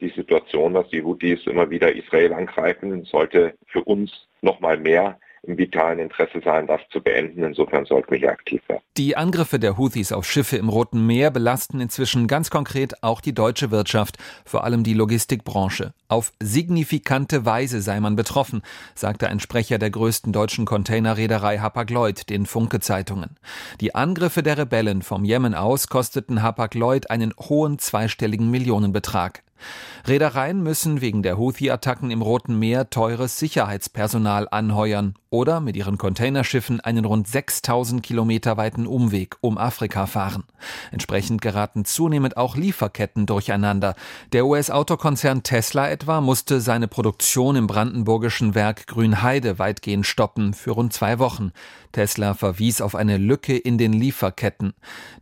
die 0.00 0.10
Situation, 0.10 0.74
dass 0.74 0.88
die 0.88 1.02
Houthis 1.02 1.46
immer 1.46 1.70
wieder 1.70 1.94
Israel 1.94 2.32
angreifen, 2.32 3.04
sollte 3.04 3.54
für 3.66 3.84
uns 3.84 4.10
noch 4.42 4.58
mal 4.58 4.76
mehr 4.76 5.18
im 5.46 5.58
vitalen 5.58 5.98
Interesse 5.98 6.40
sein, 6.44 6.66
das 6.66 6.80
zu 6.90 7.00
beenden. 7.00 7.44
Insofern 7.44 7.84
sollten 7.84 8.10
wir 8.10 8.18
hier 8.18 8.30
aktiv 8.30 8.60
werden. 8.68 8.82
Die 8.96 9.16
Angriffe 9.16 9.58
der 9.58 9.76
Houthis 9.76 10.12
auf 10.12 10.24
Schiffe 10.24 10.56
im 10.56 10.68
Roten 10.68 11.06
Meer 11.06 11.30
belasten 11.30 11.80
inzwischen 11.80 12.26
ganz 12.26 12.50
konkret 12.50 13.02
auch 13.02 13.20
die 13.20 13.34
deutsche 13.34 13.70
Wirtschaft, 13.70 14.16
vor 14.44 14.64
allem 14.64 14.84
die 14.84 14.94
Logistikbranche. 14.94 15.92
Auf 16.08 16.32
signifikante 16.40 17.44
Weise 17.44 17.82
sei 17.82 18.00
man 18.00 18.16
betroffen, 18.16 18.62
sagte 18.94 19.28
ein 19.28 19.40
Sprecher 19.40 19.78
der 19.78 19.90
größten 19.90 20.32
deutschen 20.32 20.64
Containerreederei 20.64 21.58
Hapag-Lloyd 21.58 22.30
den 22.30 22.46
Funke-Zeitungen. 22.46 23.36
Die 23.80 23.94
Angriffe 23.94 24.42
der 24.42 24.56
Rebellen 24.56 25.02
vom 25.02 25.24
Jemen 25.24 25.54
aus 25.54 25.88
kosteten 25.88 26.42
Hapag-Lloyd 26.42 27.10
einen 27.10 27.34
hohen 27.38 27.78
zweistelligen 27.78 28.50
Millionenbetrag. 28.50 29.42
Reedereien 30.06 30.62
müssen 30.62 31.00
wegen 31.00 31.22
der 31.22 31.38
Houthi-Attacken 31.38 32.10
im 32.10 32.22
Roten 32.22 32.58
Meer 32.58 32.90
teures 32.90 33.38
Sicherheitspersonal 33.38 34.46
anheuern 34.50 35.14
oder 35.36 35.60
mit 35.60 35.76
ihren 35.76 35.98
Containerschiffen 35.98 36.80
einen 36.80 37.04
rund 37.04 37.28
6000 37.28 38.02
Kilometer 38.02 38.56
weiten 38.56 38.86
Umweg 38.86 39.36
um 39.42 39.58
Afrika 39.58 40.06
fahren. 40.06 40.44
Entsprechend 40.90 41.42
geraten 41.42 41.84
zunehmend 41.84 42.38
auch 42.38 42.56
Lieferketten 42.56 43.26
durcheinander. 43.26 43.94
Der 44.32 44.46
US-Autokonzern 44.46 45.42
Tesla 45.42 45.90
etwa 45.90 46.22
musste 46.22 46.62
seine 46.62 46.88
Produktion 46.88 47.54
im 47.54 47.66
brandenburgischen 47.66 48.54
Werk 48.54 48.86
Grünheide 48.86 49.58
weitgehend 49.58 50.06
stoppen 50.06 50.54
für 50.54 50.70
rund 50.70 50.94
zwei 50.94 51.18
Wochen. 51.18 51.52
Tesla 51.92 52.32
verwies 52.32 52.80
auf 52.80 52.94
eine 52.94 53.18
Lücke 53.18 53.58
in 53.58 53.76
den 53.76 53.92
Lieferketten. 53.92 54.72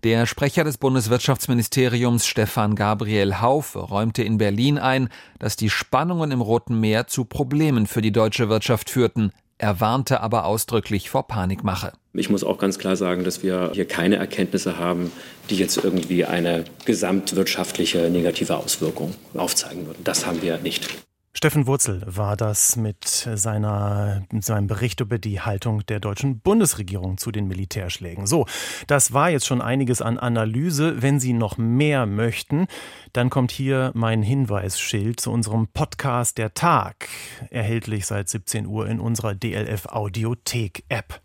Der 0.05 0.27
Sprecher 0.27 0.63
des 0.63 0.79
Bundeswirtschaftsministeriums 0.79 2.25
Stefan 2.25 2.77
Gabriel 2.77 3.41
Haufe 3.41 3.81
räumte 3.81 4.23
in 4.23 4.39
Berlin 4.39 4.79
ein, 4.79 5.09
dass 5.41 5.57
die 5.57 5.71
Spannungen 5.71 6.31
im 6.31 6.41
Roten 6.41 6.79
Meer 6.79 7.09
zu 7.09 7.25
Problemen 7.25 7.89
für 7.89 8.01
die 8.01 8.13
deutsche 8.13 8.49
Wirtschaft 8.49 8.91
führten. 8.91 9.33
Er 9.65 9.81
warnte 9.81 10.21
aber 10.21 10.45
ausdrücklich 10.45 11.09
vor 11.09 11.27
Panikmache. 11.27 11.93
Ich 12.13 12.29
muss 12.29 12.45
auch 12.45 12.59
ganz 12.59 12.79
klar 12.79 12.97
sagen, 12.97 13.25
dass 13.25 13.43
wir 13.43 13.71
hier 13.73 13.89
keine 13.89 14.17
Erkenntnisse 14.17 14.77
haben, 14.77 15.11
die 15.49 15.57
jetzt 15.57 15.83
irgendwie 15.83 16.27
eine 16.27 16.65
gesamtwirtschaftliche 16.85 18.11
negative 18.11 18.59
Auswirkung 18.59 19.15
aufzeigen 19.33 19.87
würden. 19.87 20.05
Das 20.05 20.27
haben 20.27 20.43
wir 20.43 20.59
nicht. 20.59 20.87
Steffen 21.37 21.67
Wurzel 21.67 22.01
war 22.07 22.37
das 22.37 22.77
mit, 22.77 23.05
seiner, 23.09 24.23
mit 24.31 24.45
seinem 24.45 24.69
Bericht 24.69 25.01
über 25.01 25.19
die 25.19 25.41
Haltung 25.41 25.85
der 25.87 25.99
deutschen 25.99 26.39
Bundesregierung 26.39 27.19
zu 27.19 27.33
den 27.33 27.49
Militärschlägen. 27.49 28.29
So, 28.29 28.47
das 28.87 29.13
war 29.13 29.31
jetzt 29.31 29.45
schon 29.45 29.61
einiges 29.61 30.01
an 30.01 30.17
Analyse. 30.17 31.03
Wenn 31.03 31.19
Sie 31.19 31.33
noch 31.33 31.59
mehr 31.59 32.07
möchten, 32.07 32.69
dann 33.13 33.31
kommt 33.31 33.51
hier 33.51 33.91
mein 33.95 34.23
Hinweisschild 34.23 35.19
zu 35.19 35.33
unserem 35.33 35.67
Podcast 35.67 36.39
Der 36.39 36.55
Tag, 36.55 37.09
erhältlich 37.51 38.07
seit 38.07 38.29
17 38.29 38.67
Uhr 38.67 38.87
in 38.87 39.01
unserer 39.01 39.35
DLF 39.35 39.87
Audiothek 39.87 40.85
App. 40.89 41.21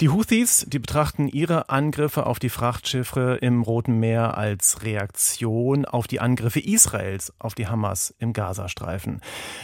Die 0.00 0.08
Houthis, 0.08 0.66
die 0.68 0.80
betrachten 0.80 1.28
ihre 1.28 1.68
Angriffe 1.68 2.26
auf 2.26 2.40
die 2.40 2.48
Frachtschiffe 2.48 3.38
im 3.40 3.62
Roten 3.62 4.00
Meer 4.00 4.36
als 4.36 4.82
Reaktion 4.82 5.84
auf 5.84 6.08
die 6.08 6.18
Angriffe 6.18 6.58
Israels 6.58 7.32
auf 7.38 7.54
die 7.54 7.68
Hamas 7.68 8.12
im 8.18 8.32
Gazastreifen. 8.32 9.20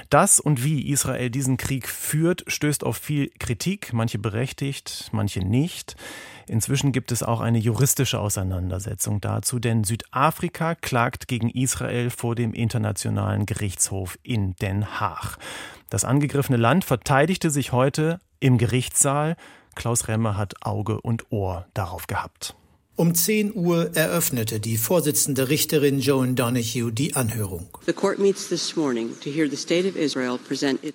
Das 0.08 0.38
und 0.38 0.62
wie 0.62 0.88
Israel 0.88 1.30
diesen 1.30 1.56
Krieg 1.56 1.88
führt, 1.88 2.44
stößt 2.46 2.84
auf 2.84 2.96
viel 2.96 3.30
Kritik, 3.40 3.92
manche 3.92 4.20
berechtigt, 4.20 5.08
manche 5.10 5.40
nicht. 5.40 5.96
Inzwischen 6.46 6.92
gibt 6.92 7.10
es 7.10 7.24
auch 7.24 7.40
eine 7.40 7.58
juristische 7.58 8.20
Auseinandersetzung 8.20 9.20
dazu, 9.20 9.58
denn 9.58 9.82
Südafrika 9.82 10.76
klagt 10.76 11.26
gegen 11.26 11.50
Israel 11.50 12.10
vor 12.10 12.36
dem 12.36 12.54
Internationalen 12.54 13.46
Gerichtshof 13.46 14.16
in 14.22 14.54
Den 14.56 15.00
Haag. 15.00 15.38
Das 15.88 16.04
angegriffene 16.04 16.58
Land 16.58 16.84
verteidigte 16.84 17.50
sich 17.50 17.72
heute 17.72 18.20
im 18.38 18.58
Gerichtssaal 18.58 19.36
Klaus 19.74 20.08
Remmer 20.08 20.36
hat 20.36 20.64
Auge 20.64 21.00
und 21.00 21.30
Ohr 21.30 21.66
darauf 21.74 22.06
gehabt. 22.06 22.54
Um 22.96 23.14
10 23.14 23.54
Uhr 23.54 23.96
eröffnete 23.96 24.60
die 24.60 24.76
Vorsitzende 24.76 25.48
Richterin 25.48 26.00
Joan 26.00 26.36
Donahue 26.36 26.92
die 26.92 27.16
Anhörung. 27.16 27.66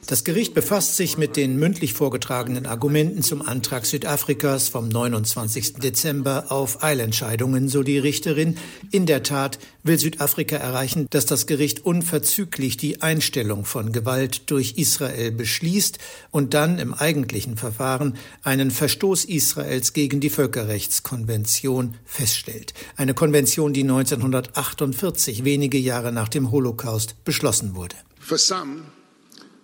Das 0.07 0.23
Gericht 0.23 0.53
befasst 0.53 0.97
sich 0.97 1.17
mit 1.17 1.35
den 1.35 1.57
mündlich 1.57 1.93
vorgetragenen 1.93 2.67
Argumenten 2.67 3.23
zum 3.23 3.41
Antrag 3.41 3.87
Südafrikas 3.87 4.69
vom 4.69 4.87
29. 4.87 5.77
Dezember 5.77 6.51
auf 6.51 6.83
Eilentscheidungen, 6.83 7.69
so 7.69 7.81
die 7.81 7.97
Richterin. 7.97 8.57
In 8.91 9.07
der 9.07 9.23
Tat 9.23 9.57
will 9.81 9.97
Südafrika 9.97 10.57
erreichen, 10.57 11.07
dass 11.09 11.25
das 11.25 11.47
Gericht 11.47 11.85
unverzüglich 11.85 12.77
die 12.77 13.01
Einstellung 13.01 13.65
von 13.65 13.91
Gewalt 13.91 14.51
durch 14.51 14.73
Israel 14.77 15.31
beschließt 15.31 15.97
und 16.29 16.53
dann 16.53 16.77
im 16.77 16.93
eigentlichen 16.93 17.57
Verfahren 17.57 18.15
einen 18.43 18.69
Verstoß 18.69 19.25
Israels 19.25 19.93
gegen 19.93 20.19
die 20.19 20.29
Völkerrechtskonvention 20.29 21.94
feststellt. 22.03 22.73
Eine 22.97 23.13
Konvention, 23.13 23.73
die 23.73 23.83
1948, 23.83 25.43
wenige 25.43 25.77
Jahre 25.77 26.11
nach 26.11 26.29
dem 26.29 26.51
Holocaust, 26.51 27.15
beschlossen 27.23 27.75
wurde. 27.75 27.95
For 28.19 28.37
some, 28.37 28.83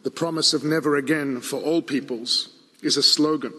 the 0.04 0.10
promise 0.10 0.56
of 0.56 0.64
never 0.64 0.96
again 0.98 1.42
for 1.42 1.64
all 1.64 1.82
peoples 1.82 2.50
is 2.82 2.98
a 2.98 3.02
slogan. 3.02 3.54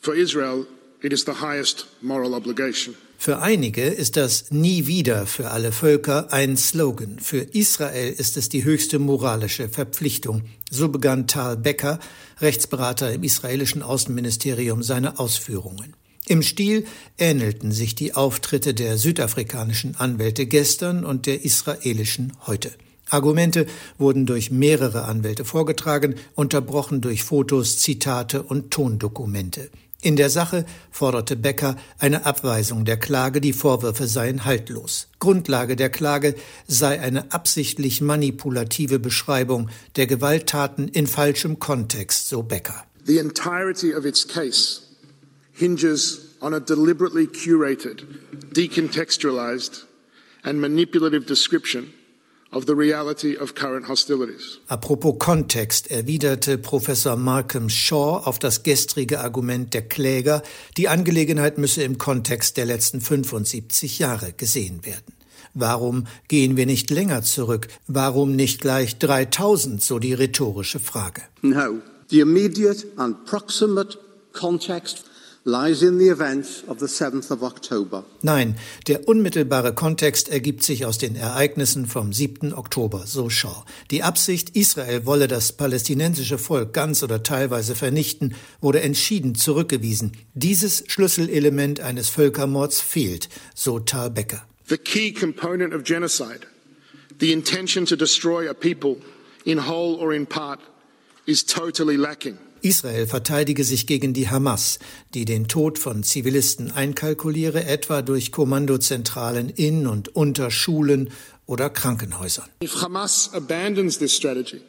For 0.00 0.14
Israel, 0.14 0.66
it 1.02 1.12
is 1.12 1.24
the 1.24 1.40
highest 1.40 1.86
moral 2.00 2.34
obligation. 2.34 2.94
Für 3.20 3.40
einige 3.40 3.82
ist 3.82 4.16
das 4.16 4.52
Nie 4.52 4.86
wieder 4.86 5.26
für 5.26 5.50
alle 5.50 5.72
Völker 5.72 6.32
ein 6.32 6.56
Slogan. 6.56 7.18
Für 7.18 7.40
Israel 7.40 8.12
ist 8.12 8.36
es 8.36 8.48
die 8.48 8.62
höchste 8.62 9.00
moralische 9.00 9.68
Verpflichtung. 9.68 10.42
So 10.70 10.88
begann 10.88 11.26
Tal 11.26 11.56
Becker, 11.56 11.98
Rechtsberater 12.40 13.12
im 13.12 13.24
israelischen 13.24 13.82
Außenministerium, 13.82 14.84
seine 14.84 15.18
Ausführungen. 15.18 15.94
Im 16.28 16.42
Stil 16.42 16.84
ähnelten 17.16 17.72
sich 17.72 17.94
die 17.94 18.14
Auftritte 18.14 18.74
der 18.74 18.98
südafrikanischen 18.98 19.96
Anwälte 19.96 20.44
gestern 20.44 21.06
und 21.06 21.24
der 21.24 21.42
israelischen 21.42 22.34
heute. 22.46 22.70
Argumente 23.08 23.64
wurden 23.96 24.26
durch 24.26 24.50
mehrere 24.50 25.04
Anwälte 25.04 25.46
vorgetragen, 25.46 26.16
unterbrochen 26.34 27.00
durch 27.00 27.24
Fotos, 27.24 27.78
Zitate 27.78 28.42
und 28.42 28.70
Tondokumente. 28.70 29.70
In 30.02 30.16
der 30.16 30.28
Sache 30.28 30.66
forderte 30.90 31.34
Becker 31.34 31.76
eine 31.98 32.26
Abweisung 32.26 32.84
der 32.84 32.98
Klage, 32.98 33.40
die 33.40 33.54
Vorwürfe 33.54 34.06
seien 34.06 34.44
haltlos. 34.44 35.08
Grundlage 35.20 35.76
der 35.76 35.88
Klage 35.88 36.34
sei 36.66 37.00
eine 37.00 37.32
absichtlich 37.32 38.02
manipulative 38.02 38.98
Beschreibung 38.98 39.70
der 39.96 40.06
Gewalttaten 40.06 40.88
in 40.88 41.06
falschem 41.06 41.58
Kontext, 41.58 42.28
so 42.28 42.42
Becker. 42.42 42.84
The 43.06 43.16
entirety 43.16 43.94
of 43.94 44.04
its 44.04 44.28
case 44.28 44.87
hinges 45.58 46.36
on 46.40 46.54
a 46.54 46.60
deliberately 46.60 47.26
curated, 47.26 48.04
decontextualized 48.52 49.84
and 50.44 50.60
manipulative 50.60 51.26
description 51.26 51.92
of 52.52 52.66
the 52.66 52.74
reality 52.74 53.36
of 53.36 53.54
current 53.54 53.88
hostilities. 53.88 54.58
Apropos 54.68 55.18
Kontext 55.18 55.90
erwiderte 55.90 56.56
Professor 56.56 57.16
Malcolm 57.16 57.68
Shaw 57.68 58.22
auf 58.24 58.38
das 58.38 58.62
gestrige 58.62 59.20
Argument 59.20 59.74
der 59.74 59.82
Kläger, 59.82 60.42
die 60.76 60.88
Angelegenheit 60.88 61.58
müsse 61.58 61.82
im 61.82 61.98
Kontext 61.98 62.56
der 62.56 62.64
letzten 62.64 63.00
75 63.00 63.98
Jahre 63.98 64.32
gesehen 64.32 64.86
werden. 64.86 65.14
Warum 65.54 66.06
gehen 66.28 66.56
wir 66.56 66.66
nicht 66.66 66.90
länger 66.90 67.22
zurück? 67.22 67.68
Warum 67.86 68.36
nicht 68.36 68.60
gleich 68.60 68.98
3000, 68.98 69.82
so 69.82 69.98
die 69.98 70.14
rhetorische 70.14 70.78
Frage. 70.78 71.22
No, 71.42 71.80
the 72.10 72.20
immediate 72.20 72.86
and 72.96 73.24
proximate 73.26 73.98
context 74.32 75.04
Nein, 78.22 78.56
der 78.86 79.08
unmittelbare 79.08 79.74
Kontext 79.74 80.28
ergibt 80.28 80.62
sich 80.62 80.84
aus 80.84 80.98
den 80.98 81.16
Ereignissen 81.16 81.86
vom 81.86 82.12
7. 82.12 82.52
Oktober, 82.52 83.04
so 83.06 83.30
Shaw. 83.30 83.64
Die 83.90 84.02
Absicht, 84.02 84.54
Israel 84.54 85.06
wolle 85.06 85.26
das 85.26 85.52
palästinensische 85.52 86.36
Volk 86.36 86.74
ganz 86.74 87.02
oder 87.02 87.22
teilweise 87.22 87.74
vernichten, 87.74 88.34
wurde 88.60 88.82
entschieden 88.82 89.34
zurückgewiesen. 89.34 90.12
Dieses 90.34 90.84
Schlüsselelement 90.86 91.80
eines 91.80 92.10
Völkermords 92.10 92.82
fehlt, 92.82 93.30
so 93.54 93.78
Tal 93.78 94.10
Becker. 94.10 94.42
The 94.68 94.76
key 94.76 95.12
component 95.12 95.72
of 95.72 95.82
genocide, 95.82 96.40
the 97.20 97.32
intention 97.32 97.86
to 97.86 97.96
destroy 97.96 98.50
a 98.50 98.54
people 98.54 98.96
in 99.46 99.66
whole 99.66 99.96
or 99.98 100.12
in 100.12 100.26
part, 100.26 100.60
is 101.24 101.42
totally 101.46 101.96
lacking. 101.96 102.36
Israel 102.62 103.06
verteidige 103.06 103.64
sich 103.64 103.86
gegen 103.86 104.14
die 104.14 104.28
Hamas, 104.28 104.78
die 105.14 105.24
den 105.24 105.48
Tod 105.48 105.78
von 105.78 106.02
Zivilisten 106.02 106.70
einkalkuliere, 106.70 107.64
etwa 107.64 108.02
durch 108.02 108.32
Kommandozentralen 108.32 109.50
in 109.50 109.86
und 109.86 110.14
unter 110.14 110.50
Schulen 110.50 111.10
oder 111.46 111.70
Krankenhäusern. 111.70 112.48
If 112.62 112.82
Hamas 112.82 113.30
abandons 113.32 113.98
this 113.98 114.14
strategy, 114.14 114.60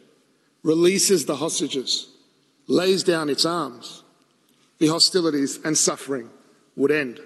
releases 0.64 1.22
the 1.28 1.40
hostages, 1.40 2.08
lays 2.68 3.04
down 3.04 3.30
its 3.30 3.46
arms, 3.46 4.04
the 4.80 4.90
hostilities 4.90 5.60
and 5.64 5.78
suffering 5.78 6.30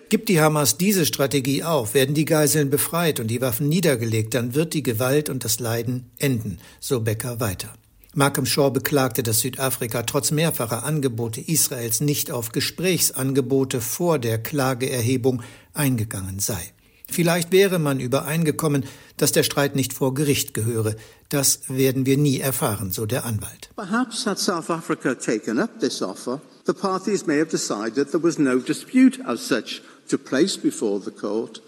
Gibt 0.10 0.30
die 0.30 0.42
Hamas 0.42 0.78
diese 0.78 1.06
Strategie 1.06 1.64
auf, 1.64 1.94
werden 1.94 2.16
die 2.16 2.26
Geiseln 2.26 2.72
befreit 2.72 3.20
und 3.20 3.28
die 3.28 3.40
Waffen 3.40 3.70
niedergelegt, 3.70 4.34
dann 4.34 4.56
wird 4.56 4.74
die 4.74 4.82
Gewalt 4.82 5.30
und 5.30 5.46
das 5.46 5.60
Leiden 5.60 6.10
enden, 6.18 6.58
so 6.80 7.02
Becker 7.02 7.40
weiter. 7.40 7.76
Malcolm 8.16 8.46
Shaw 8.46 8.70
beklagte, 8.70 9.24
dass 9.24 9.40
Südafrika 9.40 10.04
trotz 10.04 10.30
mehrfacher 10.30 10.84
Angebote 10.84 11.42
Israels 11.42 12.00
nicht 12.00 12.32
auf 12.32 12.52
Gesprächsangebote 12.52 13.82
vor 13.82 14.20
der 14.20 14.38
Klageerhebung 14.38 15.42
eingegangen 15.74 16.40
sei. 16.40 16.74
Vielleicht 17.10 17.52
wäre 17.52 17.80
man 17.80 18.00
übereingekommen, 18.00 18.86
dass 19.18 19.32
der 19.32 19.44
Streit 19.44 19.76
nicht 19.76 19.94
vor 19.94 20.14
Gericht 20.14 20.54
gehöre. 20.54 20.96
Das 21.30 21.62
werden 21.70 22.06
wir 22.06 22.18
nie 22.18 22.40
erfahren, 22.40 22.92
so 22.92 23.06
der 23.06 23.26
Anwalt. 23.26 23.70
Perhaps 23.76 24.26
had 24.26 24.40
South 24.40 24.70
Africa 24.70 25.16
taken 25.16 25.60
up 25.60 25.80
this 25.80 26.02
offer, 26.02 26.40
the 26.66 26.74
parties 26.74 27.26
may 27.26 27.40
have 27.40 27.50
decided 27.50 28.12
there 28.12 28.24
was 28.24 28.38
no 28.38 28.60
dispute 28.60 29.20
as 29.26 29.48
such 29.48 29.82
to 30.08 30.18
place 30.18 30.56
before 30.56 31.02
the 31.04 31.12
court 31.12 31.62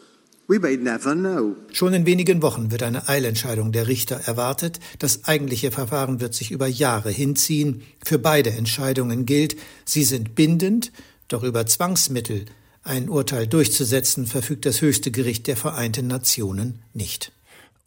Schon 1.73 1.93
in 1.95 2.05
wenigen 2.05 2.43
Wochen 2.43 2.69
wird 2.69 2.83
eine 2.83 3.09
Eilentscheidung 3.09 3.71
der 3.71 3.87
Richter 3.87 4.15
erwartet. 4.15 4.79
Das 4.99 5.23
eigentliche 5.25 5.71
Verfahren 5.71 6.19
wird 6.21 6.35
sich 6.35 6.51
über 6.51 6.67
Jahre 6.67 7.09
hinziehen. 7.09 7.81
Für 8.03 8.19
beide 8.19 8.51
Entscheidungen 8.51 9.25
gilt, 9.25 9.55
sie 9.85 10.03
sind 10.03 10.35
bindend, 10.35 10.91
doch 11.29 11.41
über 11.41 11.65
Zwangsmittel 11.65 12.45
ein 12.83 13.09
Urteil 13.09 13.47
durchzusetzen, 13.47 14.27
verfügt 14.27 14.67
das 14.67 14.81
höchste 14.81 15.09
Gericht 15.09 15.47
der 15.47 15.57
Vereinten 15.57 16.05
Nationen 16.05 16.79
nicht. 16.93 17.31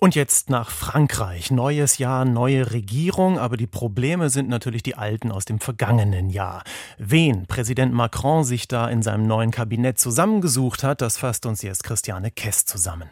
Und 0.01 0.15
jetzt 0.15 0.49
nach 0.49 0.71
Frankreich. 0.71 1.51
Neues 1.51 1.99
Jahr, 1.99 2.25
neue 2.25 2.73
Regierung, 2.73 3.37
aber 3.37 3.57
die 3.57 3.67
Probleme 3.67 4.31
sind 4.31 4.49
natürlich 4.49 4.85
die 4.85 4.95
alten 4.95 5.33
aus 5.33 5.45
dem 5.45 5.59
vergangenen 5.59 6.31
Jahr. 6.31 6.63
Wen 6.99 7.47
Präsident 7.47 7.93
Macron 7.93 8.45
sich 8.45 8.69
da 8.69 8.89
in 8.89 9.03
seinem 9.03 9.27
neuen 9.27 9.51
Kabinett 9.51 9.99
zusammengesucht 9.99 10.85
hat, 10.85 11.01
das 11.01 11.19
fasst 11.19 11.47
uns 11.47 11.63
jetzt 11.63 11.83
Christiane 11.83 12.31
Kess 12.31 12.65
zusammen. 12.65 13.11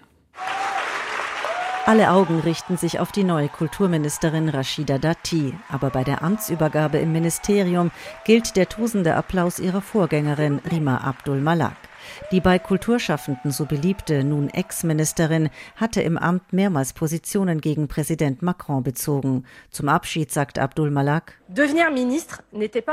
Alle 1.87 2.11
Augen 2.11 2.39
richten 2.39 2.77
sich 2.77 3.01
auf 3.01 3.11
die 3.11 3.25
neue 3.25 3.49
Kulturministerin 3.49 4.49
Rashida 4.49 4.99
Dati. 4.99 5.55
Aber 5.69 5.91
bei 5.91 6.05
der 6.05 6.23
Amtsübergabe 6.23 6.99
im 6.99 7.11
Ministerium 7.13 7.91
gilt 8.25 8.55
der 8.55 8.69
tosende 8.69 9.17
Applaus 9.17 9.59
ihrer 9.59 9.83
Vorgängerin 9.83 10.61
Rima 10.71 10.99
Abdul 10.99 11.41
Malak. 11.41 11.86
Die 12.33 12.41
bei 12.41 12.59
Kulturschaffenden 12.59 13.51
so 13.51 13.65
beliebte, 13.65 14.25
nun 14.25 14.51
Ex-Ministerin, 14.51 15.51
hatte 15.77 16.03
im 16.03 16.19
Amt 16.19 16.53
mehrmals 16.53 16.93
Positionen 16.93 17.61
gegen 17.61 17.89
Präsident 17.89 18.43
Macron 18.43 18.83
bezogen. 18.83 19.45
Zum 19.71 19.89
Abschied 19.89 20.33
sagt 20.33 20.59
Abdul 20.59 20.91
Malak, 20.91 21.35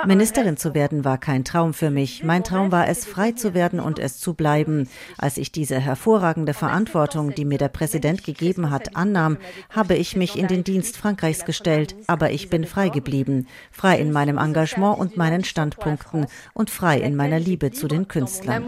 Ministerin 0.05 0.57
zu 0.57 0.75
werden 0.75 1.03
war 1.03 1.17
kein 1.17 1.43
Traum 1.43 1.73
für 1.73 1.89
mich. 1.89 2.23
Mein 2.23 2.43
Traum 2.43 2.71
war 2.71 2.87
es, 2.87 3.03
frei 3.03 3.31
zu 3.31 3.55
werden 3.55 3.79
und 3.79 3.97
es 3.97 4.19
zu 4.19 4.35
bleiben. 4.35 4.87
Als 5.17 5.37
ich 5.37 5.51
diese 5.51 5.79
hervorragende 5.79 6.53
Verantwortung, 6.53 7.33
die 7.33 7.45
mir 7.45 7.57
der 7.57 7.69
Präsident 7.69 8.23
gegeben 8.23 8.69
hat, 8.69 8.95
annahm, 8.95 9.37
habe 9.71 9.95
ich 9.95 10.15
mich 10.15 10.37
in 10.37 10.47
den 10.47 10.63
Dienst 10.63 10.97
Frankreichs 10.97 11.45
gestellt. 11.45 11.95
Aber 12.05 12.29
ich 12.29 12.51
bin 12.51 12.65
frei 12.65 12.89
geblieben. 12.89 13.47
Frei 13.71 13.97
in 13.97 14.11
meinem 14.11 14.37
Engagement 14.37 14.99
und 14.99 15.17
meinen 15.17 15.43
Standpunkten 15.43 16.27
und 16.53 16.69
frei 16.69 16.99
in 16.99 17.15
meiner 17.15 17.39
Liebe 17.39 17.71
zu 17.71 17.87
den 17.87 18.07
Künstlern. 18.07 18.63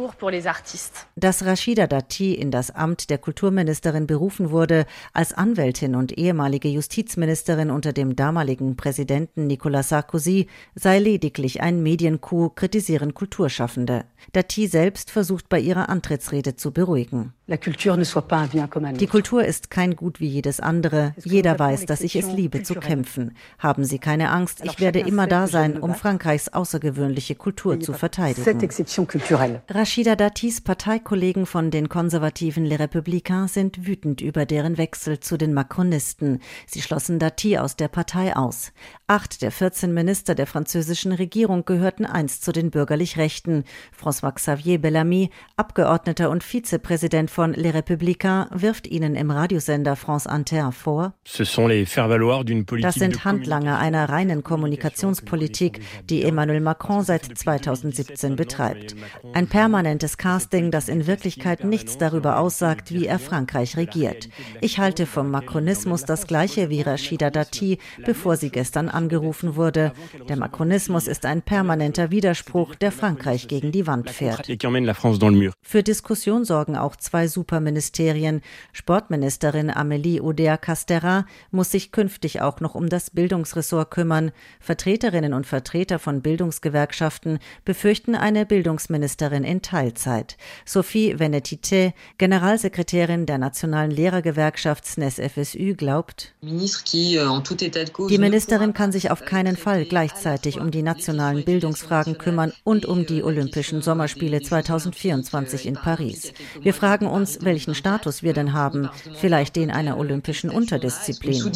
Dass 1.16 1.46
Rashida 1.46 1.88
Dati 1.88 2.34
in 2.34 2.52
das 2.52 2.72
Amt 2.72 3.10
der 3.10 3.18
Kulturministerin 3.18 4.08
berufen 4.08 4.52
wurde, 4.52 4.86
als 5.14 5.34
Anwältin 5.34 5.96
und 5.96 6.18
ehemalige 6.18 6.68
Justizministerin 6.68 7.72
unter 7.72 7.94
dem 7.94 8.16
damaligen 8.16 8.76
Präsidenten 8.76 9.48
Nicolas 9.48 9.90
Sarkozy, 9.90 10.48
sei 10.76 11.00
lediglich 11.00 11.62
ein 11.62 11.82
Mediencoup, 11.84 12.56
kritisieren 12.56 13.14
Kulturschaffende. 13.14 14.06
Dati 14.34 14.68
selbst 14.68 15.12
versucht 15.12 15.50
bei 15.50 15.60
ihrer 15.60 15.90
Antrittsrede 15.90 16.56
zu 16.56 16.72
beruhigen. 16.72 17.34
Ne 17.48 17.60
Die 17.60 19.08
Kultur 19.08 19.46
ist 19.46 19.70
kein 19.70 19.96
Gut 19.96 20.20
wie 20.20 20.28
jedes 20.28 20.60
andere. 20.60 21.14
Jeder 21.24 21.60
weiß, 21.60 21.86
dass 21.86 22.02
ich 22.02 22.16
es 22.16 22.32
liebe 22.32 22.64
zu 22.64 22.74
kämpfen. 22.74 23.38
Haben 23.60 23.84
Sie 23.86 24.00
keine 24.00 24.32
Angst, 24.32 24.64
ich 24.66 24.80
werde 24.80 25.02
immer 25.02 25.28
da 25.28 25.46
sein, 25.46 25.78
um 25.78 25.94
Frankreichs 25.94 26.50
außergewöhnliche 26.50 27.36
Kultur 27.36 27.80
zu 27.80 27.94
verteidigen. 27.94 28.44
Rashida 29.70 30.16
Datis 30.16 30.62
Parteikollegen 30.62 31.46
von 31.46 31.70
den 31.70 31.88
konservativen 31.88 32.66
Les 32.66 32.80
Républicains 32.80 33.54
sind 33.54 33.86
wütend 33.86 34.22
über 34.22 34.48
deren 34.48 34.80
Wechsel 34.80 35.20
zu 35.20 35.38
den 35.38 35.54
Macronisten. 35.54 36.40
Sie 36.66 36.82
schlossen 36.82 37.20
Dati 37.20 37.60
aus 37.60 37.76
der 37.76 37.90
Partei 37.90 38.36
aus. 38.36 38.72
Acht 39.06 39.44
der 39.44 39.52
14 39.52 39.94
Minister 39.94 40.34
der 40.34 40.48
französischen 40.48 41.12
Regierung 41.12 41.64
gehörten 41.64 42.08
einst 42.08 42.44
zu 42.44 42.52
den 42.52 42.72
bürgerlich 42.72 43.18
Rechten. 43.18 43.66
François 43.96 44.32
Xavier 44.32 44.82
Bellamy, 44.82 45.30
Abgeordneter 45.58 46.32
und 46.32 46.44
Vizepräsident 46.44 47.35
von 47.36 47.54
Les 47.54 47.74
Républicains 47.74 48.48
wirft 48.52 48.88
ihnen 48.88 49.14
im 49.16 49.30
Radiosender 49.30 49.98
France 49.98 50.30
Inter 50.34 50.72
vor, 50.72 51.16
das 52.82 52.96
sind 52.96 53.26
Handlanger 53.26 53.78
einer 53.78 54.08
reinen 54.08 54.42
Kommunikationspolitik, 54.42 55.82
die 56.10 56.24
Emmanuel 56.24 56.62
Macron 56.62 57.04
seit 57.04 57.26
2017 57.26 58.38
betreibt. 58.38 58.96
Ein 59.34 59.48
permanentes 59.48 60.18
Casting, 60.18 60.72
das 60.72 60.88
in 60.88 61.08
Wirklichkeit 61.08 61.66
nichts 61.66 61.98
darüber 61.98 62.40
aussagt, 62.40 62.94
wie 62.94 63.06
er 63.06 63.20
Frankreich 63.20 63.76
regiert. 63.76 64.30
Ich 64.62 64.80
halte 64.80 65.06
vom 65.06 65.30
Makronismus 65.30 66.06
das 66.06 66.28
gleiche 66.28 66.70
wie 66.70 66.84
Rachida 66.84 67.32
Dati, 67.32 67.80
bevor 68.06 68.38
sie 68.38 68.50
gestern 68.50 68.88
angerufen 68.88 69.58
wurde. 69.58 69.92
Der 70.30 70.38
Makronismus 70.38 71.10
ist 71.10 71.26
ein 71.26 71.42
permanenter 71.42 72.12
Widerspruch, 72.12 72.76
der 72.76 72.94
Frankreich 72.94 73.50
gegen 73.50 73.74
die 73.74 73.88
Wand 73.88 74.10
fährt. 74.10 74.48
Für 75.62 75.84
Diskussion 75.84 76.46
sorgen 76.46 76.78
auch 76.78 76.96
zwei 76.96 77.25
zwei 77.26 77.28
Superministerien. 77.28 78.42
Sportministerin 78.74 79.70
Amélie 79.70 80.22
Oudéa-Castéra 80.22 81.26
muss 81.52 81.72
sich 81.72 81.92
künftig 81.92 82.42
auch 82.42 82.60
noch 82.62 82.76
um 82.76 82.90
das 82.90 83.10
Bildungsressort 83.10 83.92
kümmern. 83.92 84.32
Vertreterinnen 84.60 85.34
und 85.34 85.46
Vertreter 85.46 86.00
von 86.00 86.22
Bildungsgewerkschaften 86.22 87.40
befürchten 87.66 88.16
eine 88.16 88.46
Bildungsministerin 88.46 89.44
in 89.44 89.62
Teilzeit. 89.62 90.38
Sophie 90.66 91.20
Venetite, 91.20 91.94
Generalsekretärin 92.18 93.26
der 93.26 93.38
Nationalen 93.38 93.92
Lehrergewerkschaft 93.92 94.86
SNES-FSÜ, 94.86 95.76
glaubt, 95.76 96.34
die 96.42 98.18
Ministerin 98.18 98.74
kann 98.74 98.92
sich 98.92 99.12
auf 99.12 99.26
keinen 99.26 99.58
Fall 99.58 99.86
gleichzeitig 99.86 100.60
um 100.60 100.72
die 100.72 100.82
nationalen 100.82 101.44
Bildungsfragen 101.44 102.18
kümmern 102.18 102.54
und 102.64 102.86
um 102.86 103.06
die 103.06 103.24
Olympischen 103.24 103.82
Sommerspiele 103.82 104.42
2024 104.42 105.66
in 105.66 105.76
Paris. 105.76 106.34
Wir 106.62 106.74
fragen 106.74 107.08
uns, 107.16 107.40
welchen 107.42 107.74
Status 107.74 108.22
wir 108.22 108.34
denn 108.34 108.54
haben, 108.54 108.90
vielleicht 109.16 109.56
den 109.56 109.72
einer 109.72 109.98
olympischen 109.98 110.50
Unterdisziplin. 110.50 111.52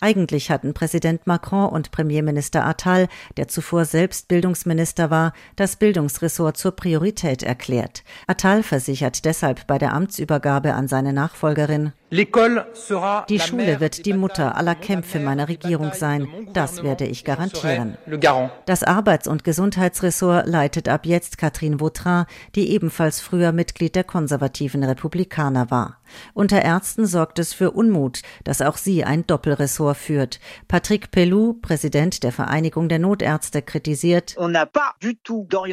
Eigentlich 0.00 0.50
hatten 0.50 0.74
Präsident 0.74 1.26
Macron 1.26 1.68
und 1.68 1.90
Premierminister 1.90 2.64
Attal, 2.66 3.08
der 3.36 3.48
zuvor 3.48 3.84
selbst 3.84 4.28
Bildungsminister 4.28 5.10
war, 5.10 5.32
das 5.56 5.76
Bildungsressort 5.76 6.56
zur 6.56 6.72
Priorität 6.72 7.42
erklärt. 7.42 8.02
Attal 8.26 8.62
versichert 8.62 9.24
deshalb 9.24 9.66
bei 9.66 9.78
der 9.78 9.92
Amtsübergabe 9.92 10.74
an 10.74 10.88
seine 10.88 11.12
Nachfolgerin, 11.12 11.92
die 12.10 13.40
Schule 13.40 13.80
wird 13.80 14.06
die 14.06 14.12
Mutter 14.12 14.56
aller 14.56 14.74
Kämpfe 14.76 15.18
meiner 15.18 15.48
Regierung 15.48 15.92
sein. 15.92 16.28
Das 16.52 16.82
werde 16.82 17.04
ich 17.04 17.24
garantieren. 17.24 17.96
Das 18.66 18.84
Arbeits- 18.84 19.26
und 19.26 19.42
Gesundheitsressort 19.42 20.46
leitet 20.46 20.88
ab 20.88 21.04
jetzt 21.04 21.38
Catherine 21.38 21.80
Vautrin, 21.80 22.26
die 22.54 22.70
ebenfalls 22.70 23.20
früher 23.20 23.50
Mitglied 23.52 23.96
der 23.96 24.04
konservativen 24.04 24.84
Republikaner 24.84 25.70
war. 25.70 25.98
Unter 26.34 26.62
Ärzten 26.62 27.06
sorgt 27.06 27.38
es 27.38 27.52
für 27.52 27.70
Unmut, 27.70 28.22
dass 28.44 28.62
auch 28.62 28.76
sie 28.76 29.04
ein 29.04 29.26
Doppelressort 29.26 29.96
führt. 29.96 30.40
Patrick 30.68 31.10
Pelou, 31.10 31.54
Präsident 31.54 32.22
der 32.22 32.32
Vereinigung 32.32 32.88
der 32.88 32.98
Notärzte, 32.98 33.62
kritisiert, 33.62 34.36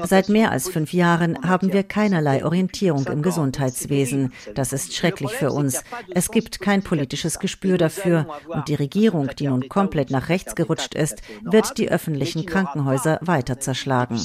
seit 0.03 0.29
mehr 0.29 0.51
als 0.51 0.69
fünf 0.69 0.93
Jahren 0.93 1.37
haben 1.43 1.73
wir 1.73 1.83
keinerlei 1.83 2.45
Orientierung 2.45 3.05
im 3.07 3.21
Gesundheitswesen. 3.21 4.33
Das 4.55 4.73
ist 4.73 4.95
schrecklich 4.95 5.31
für 5.31 5.51
uns. 5.51 5.83
Es 6.09 6.31
gibt 6.31 6.61
kein 6.61 6.83
politisches 6.83 7.39
Gespür 7.39 7.77
dafür. 7.77 8.27
und 8.47 8.67
die 8.67 8.75
Regierung, 8.75 9.29
die 9.37 9.47
nun 9.47 9.69
komplett 9.69 10.09
nach 10.09 10.29
rechts 10.29 10.55
gerutscht 10.55 10.95
ist, 10.95 11.21
wird 11.41 11.77
die 11.77 11.89
öffentlichen 11.89 12.45
Krankenhäuser 12.45 13.19
weiter 13.21 13.59
zerschlagen. 13.59 14.19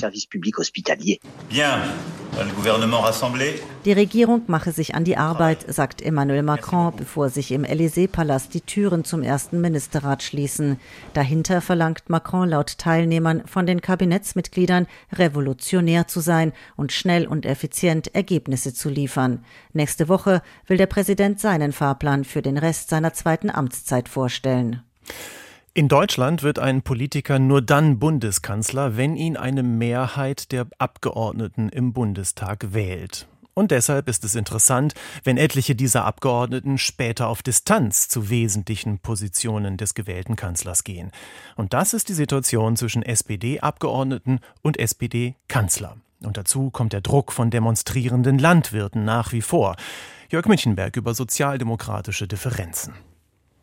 Die 3.85 3.93
Regierung 3.93 4.43
mache 4.47 4.73
sich 4.73 4.95
an 4.95 5.05
die 5.05 5.17
Arbeit, 5.17 5.65
sagt 5.73 5.98
Emmanuel 6.03 6.43
Macron, 6.43 6.93
bevor 6.97 7.29
sich 7.29 7.53
im 7.53 7.65
Élysée-Palast 7.65 8.55
die 8.55 8.61
Türen 8.61 9.05
zum 9.05 9.23
ersten 9.23 9.61
Ministerrat 9.61 10.23
schließen. 10.23 10.79
Dahinter 11.15 11.61
verlangt 11.61 12.09
Macron 12.09 12.49
laut 12.49 12.79
Teilnehmern 12.79 13.47
von 13.47 13.67
den 13.67 13.81
Kabinettsmitgliedern, 13.81 14.87
revolutionär 15.13 16.07
zu 16.07 16.21
sein 16.21 16.53
und 16.77 16.93
schnell 16.93 17.27
und 17.27 17.47
effizient 17.47 18.15
Ergebnisse 18.15 18.75
zu 18.75 18.89
liefern. 18.89 19.45
Nächste 19.73 20.09
Woche 20.09 20.43
will 20.67 20.77
der 20.77 20.87
Präsident 20.87 21.41
seinen 21.41 21.73
Fahrplan 21.73 22.25
für 22.25 22.43
den 22.43 22.59
Rest 22.59 22.91
seiner 22.91 23.13
zweiten 23.13 23.51
Amtszeit 23.51 24.09
vorstellen. 24.09 24.83
In 25.75 25.87
Deutschland 25.87 26.43
wird 26.43 26.59
ein 26.59 26.83
Politiker 26.83 27.39
nur 27.39 27.63
dann 27.63 28.01
Bundeskanzler, 28.01 28.97
wenn 28.97 29.15
ihn 29.15 29.37
eine 29.37 29.63
Mehrheit 29.63 30.51
der 30.51 30.67
Abgeordneten 30.79 31.69
im 31.69 31.93
Bundestag 31.93 32.73
wählt. 32.73 33.29
Und 33.59 33.73
deshalb 33.73 34.09
ist 34.09 34.23
es 34.23 34.37
interessant, 34.37 34.95
wenn 35.25 35.37
etliche 35.37 35.75
dieser 35.75 36.05
Abgeordneten 36.05 36.79
später 36.79 37.27
auf 37.27 37.43
Distanz 37.43 38.07
zu 38.09 38.31
wesentlichen 38.31 39.01
Positionen 39.01 39.77
des 39.77 39.95
gewählten 39.95 40.37
Kanzlers 40.37 40.85
gehen. 40.85 41.11
Und 41.57 41.75
das 41.75 41.93
ist 41.93 42.09
die 42.09 42.15
Situation 42.15 42.77
zwischen 42.77 43.03
SPD-Abgeordneten 43.03 44.39
und 44.63 44.79
SPD-Kanzler. 44.79 45.97
Und 46.23 46.37
dazu 46.37 46.71
kommt 46.71 46.93
der 46.93 47.01
Druck 47.01 47.33
von 47.33 47.51
demonstrierenden 47.51 48.39
Landwirten 48.39 49.05
nach 49.05 49.33
wie 49.33 49.43
vor. 49.43 49.75
Jörg 50.31 50.47
Münchenberg 50.47 50.97
über 50.97 51.13
sozialdemokratische 51.13 52.29
Differenzen. 52.29 52.95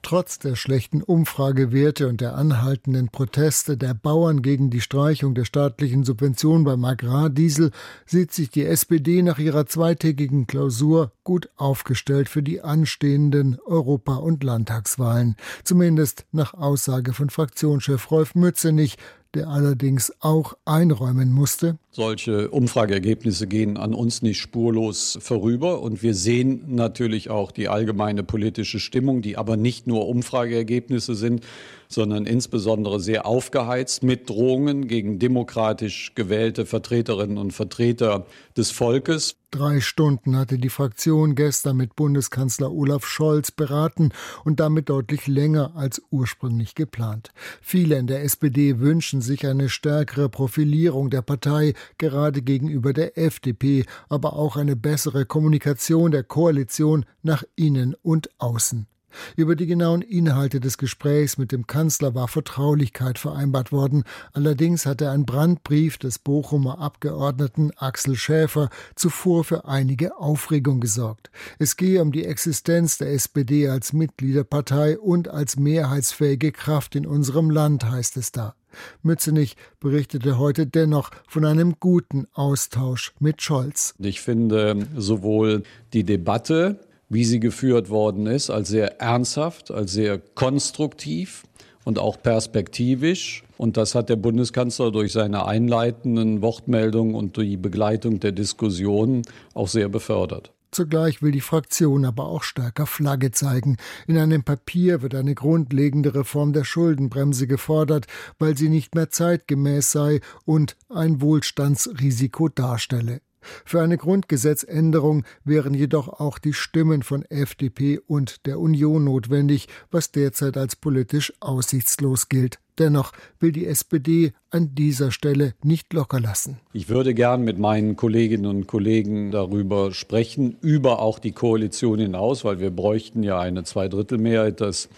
Trotz 0.06 0.38
der 0.38 0.56
schlechten 0.56 1.02
Umfragewerte 1.02 2.08
und 2.08 2.22
der 2.22 2.36
anhaltenden 2.36 3.10
Proteste 3.10 3.76
der 3.76 3.96
Bauern 3.96 4.44
gegen 4.44 4.70
die 4.70 4.82
Streichung 4.82 5.34
der 5.34 5.46
staatlichen 5.46 6.04
Subvention 6.04 6.64
beim 6.64 6.86
Agrardiesel 6.86 7.72
sieht 8.06 8.32
sich 8.32 8.52
die 8.52 8.66
SPD 8.66 9.24
nach 9.24 9.40
ihrer 9.40 9.66
zweitägigen 9.66 10.46
Klausur 10.46 11.12
gut 11.24 11.50
aufgestellt 11.58 12.30
für 12.30 12.44
die 12.44 12.62
anstehenden 12.62 13.58
Europa- 13.66 14.18
und 14.18 14.44
Landtagswahlen. 14.44 15.38
Zumindest 15.64 16.28
nach 16.32 16.54
Aussage 16.54 17.14
von 17.14 17.32
Fraktionschef 17.32 18.12
Rolf 18.12 18.36
Mützenich, 18.36 19.00
der 19.34 19.48
allerdings 19.48 20.14
auch 20.20 20.56
einräumen 20.66 21.32
musste. 21.32 21.80
Solche 21.96 22.50
Umfrageergebnisse 22.50 23.48
gehen 23.48 23.78
an 23.78 23.94
uns 23.94 24.22
nicht 24.22 24.42
spurlos 24.42 25.18
vorüber 25.22 25.82
und 25.82 26.04
wir 26.04 26.14
sehen 26.14 26.76
natürlich 26.76 27.30
auch 27.30 27.54
die 27.54 27.70
allgemeine 27.70 28.22
politische 28.22 28.82
Stimmung, 28.82 29.22
die 29.22 29.38
aber 29.38 29.56
nicht 29.56 29.88
nur 29.88 30.10
Umfrageergebnisse 30.10 31.16
sind, 31.16 31.46
sondern 31.88 32.26
insbesondere 32.26 33.00
sehr 33.00 33.26
aufgeheizt 33.26 34.04
mit 34.04 34.30
Drohungen 34.30 34.90
gegen 34.90 35.20
demokratisch 35.20 36.14
gewählte 36.16 36.66
Vertreterinnen 36.66 37.38
und 37.38 37.52
Vertreter 37.52 38.26
des 38.58 38.72
Volkes. 38.72 39.38
Drei 39.52 39.80
Stunden 39.80 40.36
hatte 40.36 40.58
die 40.58 40.70
Fraktion 40.70 41.34
gestern 41.34 41.78
mit 41.78 41.96
Bundeskanzler 41.96 42.74
Olaf 42.74 43.06
Scholz 43.06 43.52
beraten 43.52 44.10
und 44.44 44.60
damit 44.60 44.90
deutlich 44.90 45.28
länger 45.28 45.72
als 45.76 46.02
ursprünglich 46.10 46.76
geplant. 46.76 47.32
Viele 47.62 47.98
in 47.98 48.08
der 48.08 48.24
SPD 48.24 48.80
wünschen 48.80 49.22
sich 49.22 49.48
eine 49.48 49.70
stärkere 49.70 50.28
Profilierung 50.28 51.10
der 51.10 51.22
Partei, 51.22 51.74
gerade 51.98 52.42
gegenüber 52.42 52.94
der 52.94 53.18
FDP, 53.18 53.86
aber 54.10 54.34
auch 54.34 54.56
eine 54.56 54.76
bessere 54.76 55.26
Kommunikation 55.26 56.12
der 56.12 56.24
Koalition 56.24 57.06
nach 57.22 57.44
innen 57.56 57.96
und 58.02 58.30
außen. 58.40 58.88
Über 59.36 59.56
die 59.56 59.66
genauen 59.66 60.02
Inhalte 60.02 60.60
des 60.60 60.78
Gesprächs 60.78 61.38
mit 61.38 61.52
dem 61.52 61.68
Kanzler 61.68 62.16
war 62.16 62.28
Vertraulichkeit 62.28 63.20
vereinbart 63.20 63.72
worden. 63.72 64.04
Allerdings 64.34 64.86
hatte 64.86 65.10
ein 65.10 65.26
Brandbrief 65.26 65.98
des 65.98 66.20
Bochumer 66.20 66.80
Abgeordneten 66.80 67.72
Axel 67.78 68.16
Schäfer 68.16 68.70
zuvor 68.96 69.44
für 69.44 69.66
einige 69.66 70.18
Aufregung 70.18 70.80
gesorgt. 70.80 71.30
Es 71.60 71.78
gehe 71.78 72.02
um 72.02 72.12
die 72.12 72.26
Existenz 72.26 72.98
der 72.98 73.14
SPD 73.14 73.70
als 73.70 73.94
Mitgliederpartei 73.94 74.98
und 74.98 75.28
als 75.28 75.58
mehrheitsfähige 75.58 76.52
Kraft 76.52 76.96
in 76.96 77.06
unserem 77.06 77.50
Land, 77.50 77.90
heißt 77.90 78.18
es 78.18 78.32
da. 78.32 78.56
Mützenich 79.04 79.56
berichtete 79.80 80.38
heute 80.38 80.68
dennoch 80.68 81.12
von 81.28 81.46
einem 81.46 81.76
guten 81.80 82.28
Austausch 82.34 83.14
mit 83.20 83.42
Scholz. 83.42 83.96
Ich 84.00 84.22
finde 84.22 84.88
sowohl 84.96 85.64
die 85.94 86.04
Debatte 86.04 86.80
wie 87.10 87.24
sie 87.24 87.40
geführt 87.40 87.90
worden 87.90 88.28
ist, 88.28 88.50
als 88.50 88.70
sehr 88.70 89.00
ernsthaft, 89.00 89.72
als 89.72 89.94
sehr 89.94 90.20
konstruktiv 90.20 91.44
und 91.84 92.00
auch 92.00 92.22
perspektivisch. 92.22 93.44
Und 93.58 93.78
das 93.78 93.96
hat 93.96 94.10
der 94.10 94.18
Bundeskanzler 94.18 94.92
durch 94.92 95.14
seine 95.14 95.46
einleitenden 95.46 96.42
Wortmeldungen 96.42 97.16
und 97.16 97.38
die 97.38 97.58
Begleitung 97.58 98.20
der 98.20 98.32
Diskussionen 98.32 99.22
auch 99.54 99.68
sehr 99.68 99.88
befördert. 99.88 100.52
Zugleich 100.76 101.22
will 101.22 101.32
die 101.32 101.40
Fraktion 101.40 102.04
aber 102.04 102.26
auch 102.26 102.44
stärker 102.44 102.86
Flagge 102.86 103.32
zeigen. 103.32 103.78
In 104.08 104.18
einem 104.18 104.44
Papier 104.44 105.02
wird 105.02 105.16
eine 105.16 105.34
grundlegende 105.34 106.14
Reform 106.14 106.52
der 106.52 106.66
Schuldenbremse 106.66 107.48
gefordert, 107.48 108.08
weil 108.40 108.58
sie 108.58 108.68
nicht 108.68 108.94
mehr 108.94 109.10
zeitgemäß 109.10 109.94
sei 109.94 110.20
und 110.44 110.76
ein 110.90 111.22
Wohlstandsrisiko 111.22 112.50
darstelle. 112.50 113.22
Für 113.66 113.82
eine 113.82 113.98
Grundgesetzänderung 113.98 115.24
wären 115.44 115.74
jedoch 115.74 116.08
auch 116.08 116.40
die 116.40 116.54
Stimmen 116.54 117.04
von 117.04 117.24
FDP 117.26 118.00
und 118.00 118.46
der 118.46 118.60
Union 118.60 119.04
notwendig, 119.04 119.68
was 119.92 120.12
derzeit 120.12 120.58
als 120.58 120.76
politisch 120.76 121.34
aussichtslos 121.40 122.30
gilt. 122.30 122.60
Dennoch 122.78 123.14
will 123.40 123.54
die 123.54 123.66
SPD 123.66 124.34
an 124.50 124.76
dieser 124.76 125.12
Stelle 125.12 125.54
nicht 125.64 125.94
locker 125.94 126.20
lassen. 126.20 126.58
Ich 126.74 126.90
würde 126.90 127.14
gern 127.14 127.44
mit 127.44 127.58
meinen 127.58 127.96
Kolleginnen 127.96 128.48
und 128.48 128.68
Kollegen 128.68 129.32
darüber 129.32 129.94
sprechen, 129.94 130.58
über 130.62 131.00
auch 131.00 131.20
die 131.20 131.32
Koalition 131.32 132.00
hinaus, 132.00 132.44
weil 132.44 132.60
wir 132.60 132.72
bräuchten 132.72 133.24
ja 133.24 133.40
eine 133.40 133.64
Zweidrittelmehrheit. 133.64 134.60
Das 134.60 134.90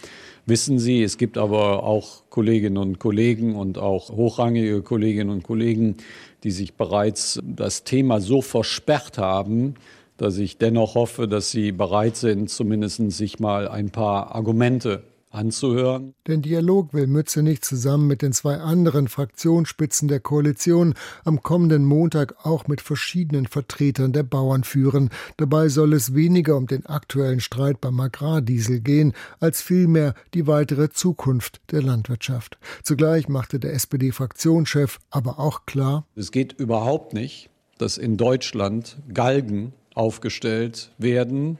wissen 0.47 0.79
Sie. 0.79 1.03
Es 1.03 1.17
gibt 1.19 1.37
aber 1.37 1.83
auch 1.83 2.23
Kolleginnen 2.31 2.77
und 2.77 2.99
Kollegen 2.99 3.55
und 3.55 3.77
auch 3.77 4.09
hochrangige 4.09 4.81
Kolleginnen 4.81 5.29
und 5.29 5.43
Kollegen, 5.43 5.97
die 6.43 6.51
sich 6.51 6.75
bereits 6.75 7.39
das 7.43 7.83
Thema 7.83 8.19
so 8.19 8.41
versperrt 8.41 9.17
haben, 9.17 9.75
dass 10.17 10.37
ich 10.37 10.57
dennoch 10.57 10.95
hoffe, 10.95 11.27
dass 11.27 11.51
sie 11.51 11.71
bereit 11.71 12.15
sind, 12.15 12.49
zumindest 12.49 13.11
sich 13.11 13.39
mal 13.39 13.67
ein 13.67 13.89
paar 13.89 14.35
Argumente 14.35 15.03
anzuhören. 15.29 16.13
Den 16.27 16.41
Dialog 16.41 16.93
will 16.93 17.07
Mützenich 17.07 17.61
zusammen 17.61 18.07
mit 18.07 18.21
den 18.21 18.33
zwei 18.33 18.57
anderen 18.57 19.07
Fraktionsspitzen 19.07 20.07
der 20.07 20.19
Koalition 20.19 20.93
am 21.25 21.43
kommenden 21.43 21.85
Montag 21.85 22.45
auch 22.45 22.67
mit 22.67 22.81
verschiedenen 22.81 23.45
Vertretern 23.45 24.13
der 24.13 24.23
Bauern 24.23 24.63
führen. 24.63 25.09
Dabei 25.37 25.69
soll 25.69 25.93
es 25.93 26.15
weniger 26.15 26.55
um 26.55 26.67
den 26.67 26.85
aktuellen 26.85 27.39
Streit 27.39 27.81
beim 27.81 27.99
Agrardiesel 27.99 28.79
gehen, 28.79 29.13
als 29.39 29.61
vielmehr 29.61 30.13
die 30.33 30.47
weitere 30.47 30.89
Zukunft 30.89 31.61
der 31.71 31.81
Landwirtschaft. 31.81 32.57
Zugleich 32.83 33.27
machte 33.27 33.59
der 33.59 33.73
SPD-Fraktionschef 33.73 34.99
aber 35.09 35.39
auch 35.39 35.65
klar, 35.65 36.05
es 36.15 36.31
geht 36.31 36.53
überhaupt 36.53 37.13
nicht, 37.13 37.49
dass 37.77 37.97
in 37.97 38.17
Deutschland 38.17 38.97
Galgen 39.13 39.73
aufgestellt 39.93 40.91
werden, 40.97 41.57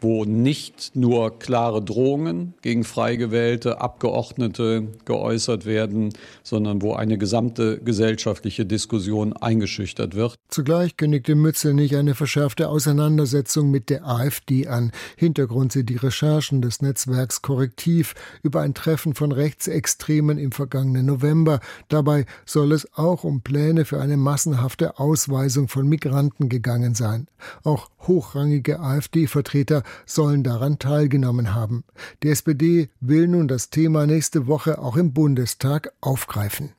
wo 0.00 0.24
nicht 0.24 0.92
nur 0.94 1.38
klare 1.38 1.82
Drohungen 1.82 2.54
gegen 2.62 2.84
frei 2.84 3.16
gewählte 3.16 3.80
Abgeordnete 3.80 4.88
geäußert 5.04 5.66
werden, 5.66 6.12
sondern 6.42 6.82
wo 6.82 6.94
eine 6.94 7.18
gesamte 7.18 7.78
gesellschaftliche 7.78 8.66
Diskussion 8.66 9.32
eingeschüchtert 9.32 10.14
wird. 10.14 10.36
Zugleich 10.48 10.96
kündigte 10.96 11.34
Mützenich 11.34 11.96
eine 11.96 12.14
verschärfte 12.14 12.68
Auseinandersetzung 12.68 13.70
mit 13.70 13.90
der 13.90 14.06
AfD 14.06 14.66
an. 14.66 14.92
Hintergrund 15.16 15.72
sind 15.72 15.90
die 15.90 15.96
Recherchen 15.96 16.62
des 16.62 16.82
Netzwerks 16.82 17.42
Korrektiv 17.42 18.14
über 18.42 18.60
ein 18.60 18.74
Treffen 18.74 19.14
von 19.14 19.32
Rechtsextremen 19.32 20.38
im 20.38 20.52
vergangenen 20.52 21.06
November. 21.06 21.60
Dabei 21.88 22.26
soll 22.44 22.72
es 22.72 22.88
auch 22.94 23.24
um 23.24 23.42
Pläne 23.42 23.84
für 23.84 24.00
eine 24.00 24.16
massenhafte 24.16 24.98
Ausweisung 24.98 25.68
von 25.68 25.88
Migranten 25.88 26.48
gegangen 26.48 26.94
sein. 26.94 27.26
Auch 27.64 27.90
hochrangige 28.06 28.80
AfD-Vertreter 28.80 29.82
sollen 30.06 30.42
daran 30.42 30.78
teilgenommen 30.78 31.54
haben. 31.54 31.84
Die 32.22 32.28
SPD 32.28 32.90
will 33.00 33.28
nun 33.28 33.48
das 33.48 33.70
Thema 33.70 34.06
nächste 34.06 34.46
Woche 34.46 34.78
auch 34.78 34.96
im 34.96 35.12
Bundestag 35.12 35.92
aufgreifen. 36.00 36.72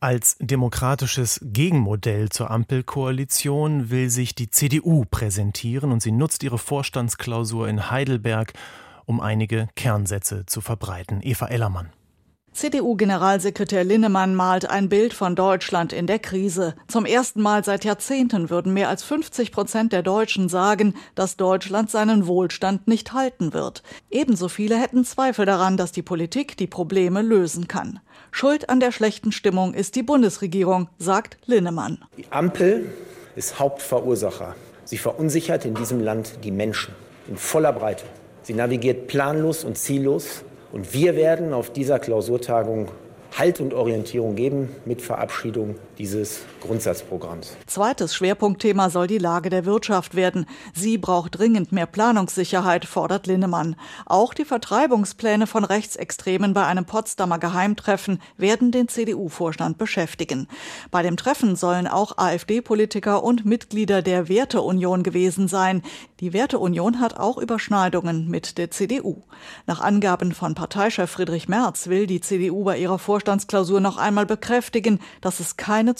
Als 0.00 0.36
demokratisches 0.38 1.40
Gegenmodell 1.42 2.28
zur 2.28 2.50
Ampelkoalition 2.50 3.88
will 3.88 4.10
sich 4.10 4.34
die 4.34 4.50
CDU 4.50 5.06
präsentieren 5.10 5.92
und 5.92 6.02
sie 6.02 6.12
nutzt 6.12 6.42
ihre 6.42 6.58
Vorstandsklausur 6.58 7.68
in 7.68 7.90
Heidelberg, 7.90 8.52
um 9.06 9.20
einige 9.20 9.68
Kernsätze 9.76 10.44
zu 10.44 10.60
verbreiten. 10.60 11.20
Eva 11.22 11.46
Ellermann. 11.46 11.90
CDU-Generalsekretär 12.54 13.82
Linnemann 13.82 14.36
malt 14.36 14.70
ein 14.70 14.88
Bild 14.88 15.12
von 15.12 15.34
Deutschland 15.34 15.92
in 15.92 16.06
der 16.06 16.20
Krise. 16.20 16.76
Zum 16.86 17.04
ersten 17.04 17.42
Mal 17.42 17.64
seit 17.64 17.84
Jahrzehnten 17.84 18.48
würden 18.48 18.72
mehr 18.72 18.88
als 18.88 19.02
50 19.02 19.50
Prozent 19.50 19.92
der 19.92 20.04
Deutschen 20.04 20.48
sagen, 20.48 20.94
dass 21.16 21.36
Deutschland 21.36 21.90
seinen 21.90 22.28
Wohlstand 22.28 22.86
nicht 22.86 23.12
halten 23.12 23.52
wird. 23.52 23.82
Ebenso 24.08 24.48
viele 24.48 24.80
hätten 24.80 25.04
Zweifel 25.04 25.46
daran, 25.46 25.76
dass 25.76 25.90
die 25.90 26.02
Politik 26.02 26.56
die 26.56 26.68
Probleme 26.68 27.22
lösen 27.22 27.66
kann. 27.66 27.98
Schuld 28.30 28.70
an 28.70 28.78
der 28.78 28.92
schlechten 28.92 29.32
Stimmung 29.32 29.74
ist 29.74 29.96
die 29.96 30.04
Bundesregierung, 30.04 30.88
sagt 30.96 31.38
Linnemann. 31.46 32.04
Die 32.16 32.30
Ampel 32.30 32.86
ist 33.34 33.58
Hauptverursacher. 33.58 34.54
Sie 34.84 34.98
verunsichert 34.98 35.64
in 35.64 35.74
diesem 35.74 36.00
Land 36.00 36.44
die 36.44 36.52
Menschen 36.52 36.94
in 37.26 37.36
voller 37.36 37.72
Breite. 37.72 38.04
Sie 38.42 38.54
navigiert 38.54 39.08
planlos 39.08 39.64
und 39.64 39.76
ziellos 39.76 40.44
und 40.74 40.92
wir 40.92 41.14
werden 41.14 41.52
auf 41.52 41.72
dieser 41.72 42.00
Klausurtagung 42.00 42.88
Halt 43.38 43.60
und 43.60 43.74
Orientierung 43.74 44.34
geben 44.34 44.74
mit 44.84 45.02
Verabschiedung 45.02 45.76
dieses 45.98 46.40
Grundsatzprogramms. 46.64 47.56
Zweites 47.66 48.14
Schwerpunktthema 48.14 48.90
soll 48.90 49.06
die 49.06 49.18
Lage 49.18 49.50
der 49.50 49.64
Wirtschaft 49.64 50.14
werden. 50.14 50.46
Sie 50.74 50.98
braucht 50.98 51.38
dringend 51.38 51.72
mehr 51.72 51.86
Planungssicherheit, 51.86 52.84
fordert 52.84 53.26
Linnemann. 53.26 53.76
Auch 54.06 54.34
die 54.34 54.44
Vertreibungspläne 54.44 55.46
von 55.46 55.64
Rechtsextremen 55.64 56.54
bei 56.54 56.66
einem 56.66 56.86
Potsdamer 56.86 57.38
Geheimtreffen 57.38 58.20
werden 58.36 58.72
den 58.72 58.88
CDU-Vorstand 58.88 59.78
beschäftigen. 59.78 60.48
Bei 60.90 61.02
dem 61.02 61.16
Treffen 61.16 61.56
sollen 61.56 61.86
auch 61.86 62.18
AfD-Politiker 62.18 63.22
und 63.22 63.44
Mitglieder 63.44 64.02
der 64.02 64.28
Werteunion 64.28 65.02
gewesen 65.02 65.48
sein. 65.48 65.82
Die 66.20 66.32
Werteunion 66.32 67.00
hat 67.00 67.18
auch 67.18 67.38
Überschneidungen 67.38 68.28
mit 68.28 68.56
der 68.56 68.70
CDU. 68.70 69.22
Nach 69.66 69.80
Angaben 69.80 70.32
von 70.32 70.54
Parteichef 70.54 71.10
Friedrich 71.10 71.48
Merz 71.48 71.88
will 71.88 72.06
die 72.06 72.20
CDU 72.20 72.64
bei 72.64 72.78
ihrer 72.78 72.98
Vorstandsklausur 72.98 73.80
noch 73.80 73.98
einmal 73.98 74.24
bekräftigen, 74.24 75.00
dass 75.20 75.40
es 75.40 75.56
keine 75.56 75.94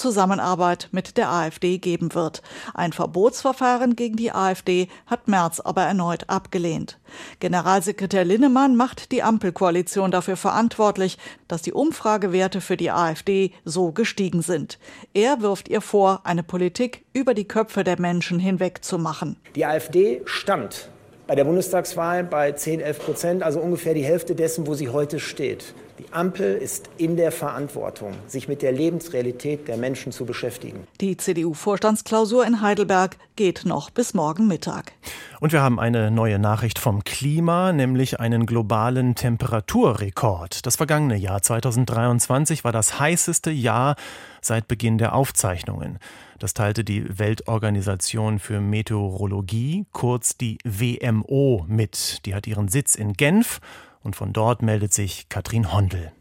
Zusammenarbeit 0.54 0.88
mit 0.92 1.16
der 1.16 1.30
AfD 1.30 1.78
geben 1.78 2.14
wird. 2.14 2.42
Ein 2.74 2.92
Verbotsverfahren 2.92 3.96
gegen 3.96 4.16
die 4.16 4.32
AfD 4.32 4.88
hat 5.06 5.26
Merz 5.28 5.60
aber 5.60 5.82
erneut 5.82 6.28
abgelehnt. 6.28 6.98
Generalsekretär 7.40 8.24
Linnemann 8.24 8.76
macht 8.76 9.10
die 9.12 9.22
Ampelkoalition 9.22 10.10
dafür 10.10 10.36
verantwortlich, 10.36 11.18
dass 11.48 11.62
die 11.62 11.72
Umfragewerte 11.72 12.60
für 12.60 12.76
die 12.76 12.90
AfD 12.90 13.52
so 13.64 13.92
gestiegen 13.92 14.42
sind. 14.42 14.78
Er 15.12 15.40
wirft 15.40 15.68
ihr 15.68 15.80
vor, 15.80 16.20
eine 16.24 16.42
Politik 16.42 17.04
über 17.12 17.34
die 17.34 17.48
Köpfe 17.48 17.84
der 17.84 18.00
Menschen 18.00 18.38
hinweg 18.38 18.84
zu 18.84 18.98
machen. 18.98 19.36
Die 19.56 19.66
AfD 19.66 20.22
stand 20.24 20.88
bei 21.26 21.34
der 21.34 21.44
Bundestagswahl 21.44 22.22
bei 22.22 22.52
10, 22.52 22.80
11 22.80 22.98
Prozent, 22.98 23.42
also 23.42 23.58
ungefähr 23.58 23.94
die 23.94 24.04
Hälfte 24.04 24.34
dessen, 24.34 24.66
wo 24.66 24.74
sie 24.74 24.90
heute 24.90 25.18
steht. 25.20 25.74
Die 25.98 26.12
Ampel 26.12 26.57
ist 26.57 26.90
in 26.98 27.16
der 27.16 27.30
Verantwortung, 27.30 28.14
sich 28.26 28.48
mit 28.48 28.62
der 28.62 28.72
Lebensrealität 28.72 29.68
der 29.68 29.76
Menschen 29.76 30.11
zu 30.11 30.24
beschäftigen. 30.26 30.88
Die 31.00 31.16
CDU-Vorstandsklausur 31.16 32.44
in 32.44 32.61
Heidelberg 32.61 33.16
geht 33.37 33.64
noch 33.64 33.90
bis 33.90 34.12
morgen 34.12 34.48
Mittag. 34.48 34.92
Und 35.38 35.52
wir 35.52 35.62
haben 35.62 35.78
eine 35.78 36.11
neue 36.11 36.40
Nachricht 36.40 36.80
vom 36.80 37.04
Klima, 37.04 37.72
nämlich 37.72 38.18
einen 38.18 38.44
globalen 38.44 39.14
Temperaturrekord. 39.14 40.66
Das 40.66 40.76
vergangene 40.76 41.16
Jahr 41.16 41.42
2023 41.42 42.64
war 42.64 42.72
das 42.72 42.98
heißeste 42.98 43.52
Jahr 43.52 43.94
seit 44.40 44.66
Beginn 44.66 44.98
der 44.98 45.14
Aufzeichnungen. 45.14 46.00
Das 46.40 46.54
teilte 46.54 46.83
die 46.83 47.18
Weltorganisation 47.18 48.40
für 48.40 48.61
Meteorologie, 48.61 49.87
kurz 49.92 50.37
die 50.37 50.59
WMO, 50.64 51.64
mit. 51.68 52.26
Die 52.26 52.35
hat 52.35 52.48
ihren 52.48 52.66
Sitz 52.66 52.96
in 52.96 53.12
Genf 53.12 53.61
und 54.04 54.14
von 54.14 54.32
dort 54.32 54.62
meldet 54.62 54.92
sich 54.92 55.28
Katrin 55.28 55.72
Hondel. 55.72 56.12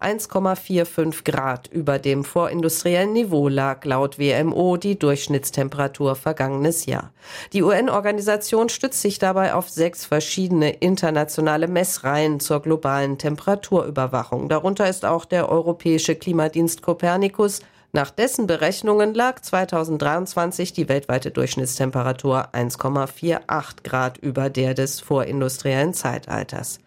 1,45 0.00 1.24
Grad 1.24 1.66
über 1.66 1.98
dem 1.98 2.22
vorindustriellen 2.22 3.12
Niveau 3.12 3.48
lag 3.48 3.84
laut 3.84 4.16
WMO 4.16 4.76
die 4.76 4.96
Durchschnittstemperatur 4.96 6.14
vergangenes 6.14 6.86
Jahr. 6.86 7.12
Die 7.52 7.64
UN-Organisation 7.64 8.68
stützt 8.68 9.02
sich 9.02 9.18
dabei 9.18 9.54
auf 9.54 9.68
sechs 9.68 10.04
verschiedene 10.04 10.70
internationale 10.70 11.66
Messreihen 11.66 12.38
zur 12.38 12.62
globalen 12.62 13.18
Temperaturüberwachung. 13.18 14.48
Darunter 14.48 14.88
ist 14.88 15.04
auch 15.04 15.24
der 15.24 15.48
Europäische 15.48 16.14
Klimadienst 16.14 16.80
Copernicus. 16.80 17.60
Nach 17.90 18.10
dessen 18.10 18.46
Berechnungen 18.46 19.14
lag 19.14 19.40
2023 19.40 20.74
die 20.74 20.88
weltweite 20.88 21.32
Durchschnittstemperatur 21.32 22.54
1,48 22.54 23.82
Grad 23.82 24.18
über 24.18 24.48
der 24.48 24.74
des 24.74 25.00
vorindustriellen 25.00 25.92
Zeitalters. 25.92 26.78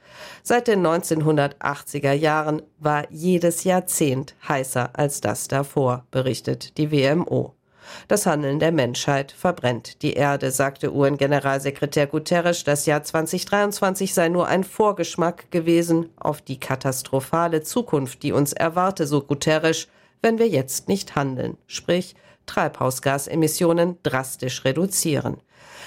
Seit 0.44 0.68
den 0.68 0.86
1980er 0.86 2.14
Jahren 2.14 2.62
war 2.80 3.06
jedes 3.10 3.64
Jahrzehnt 3.64 4.36
heißer 4.48 4.92
als 4.94 5.22
das 5.22 5.48
davor, 5.48 6.06
berichtet 6.12 6.78
die 6.78 6.92
WMO. 6.92 7.54
Das 8.08 8.26
Handeln 8.26 8.60
der 8.60 8.72
Menschheit 8.72 9.32
verbrennt 9.32 10.02
die 10.02 10.14
Erde, 10.14 10.52
sagte 10.52 10.94
UN-Generalsekretär 10.94 12.08
Guterres. 12.08 12.64
Das 12.64 12.86
Jahr 12.86 13.04
2023 13.04 14.14
sei 14.14 14.30
nur 14.30 14.48
ein 14.48 14.64
Vorgeschmack 14.64 15.52
gewesen 15.52 16.10
auf 16.18 16.42
die 16.42 16.60
katastrophale 16.60 17.62
Zukunft, 17.64 18.24
die 18.24 18.32
uns 18.32 18.54
erwarte, 18.54 19.08
so 19.08 19.22
Guterres, 19.22 19.88
wenn 20.22 20.38
wir 20.38 20.48
jetzt 20.48 20.88
nicht 20.88 21.16
handeln, 21.16 21.58
sprich 21.68 22.16
Treibhausgasemissionen 22.46 23.98
drastisch 24.04 24.66
reduzieren. 24.66 25.38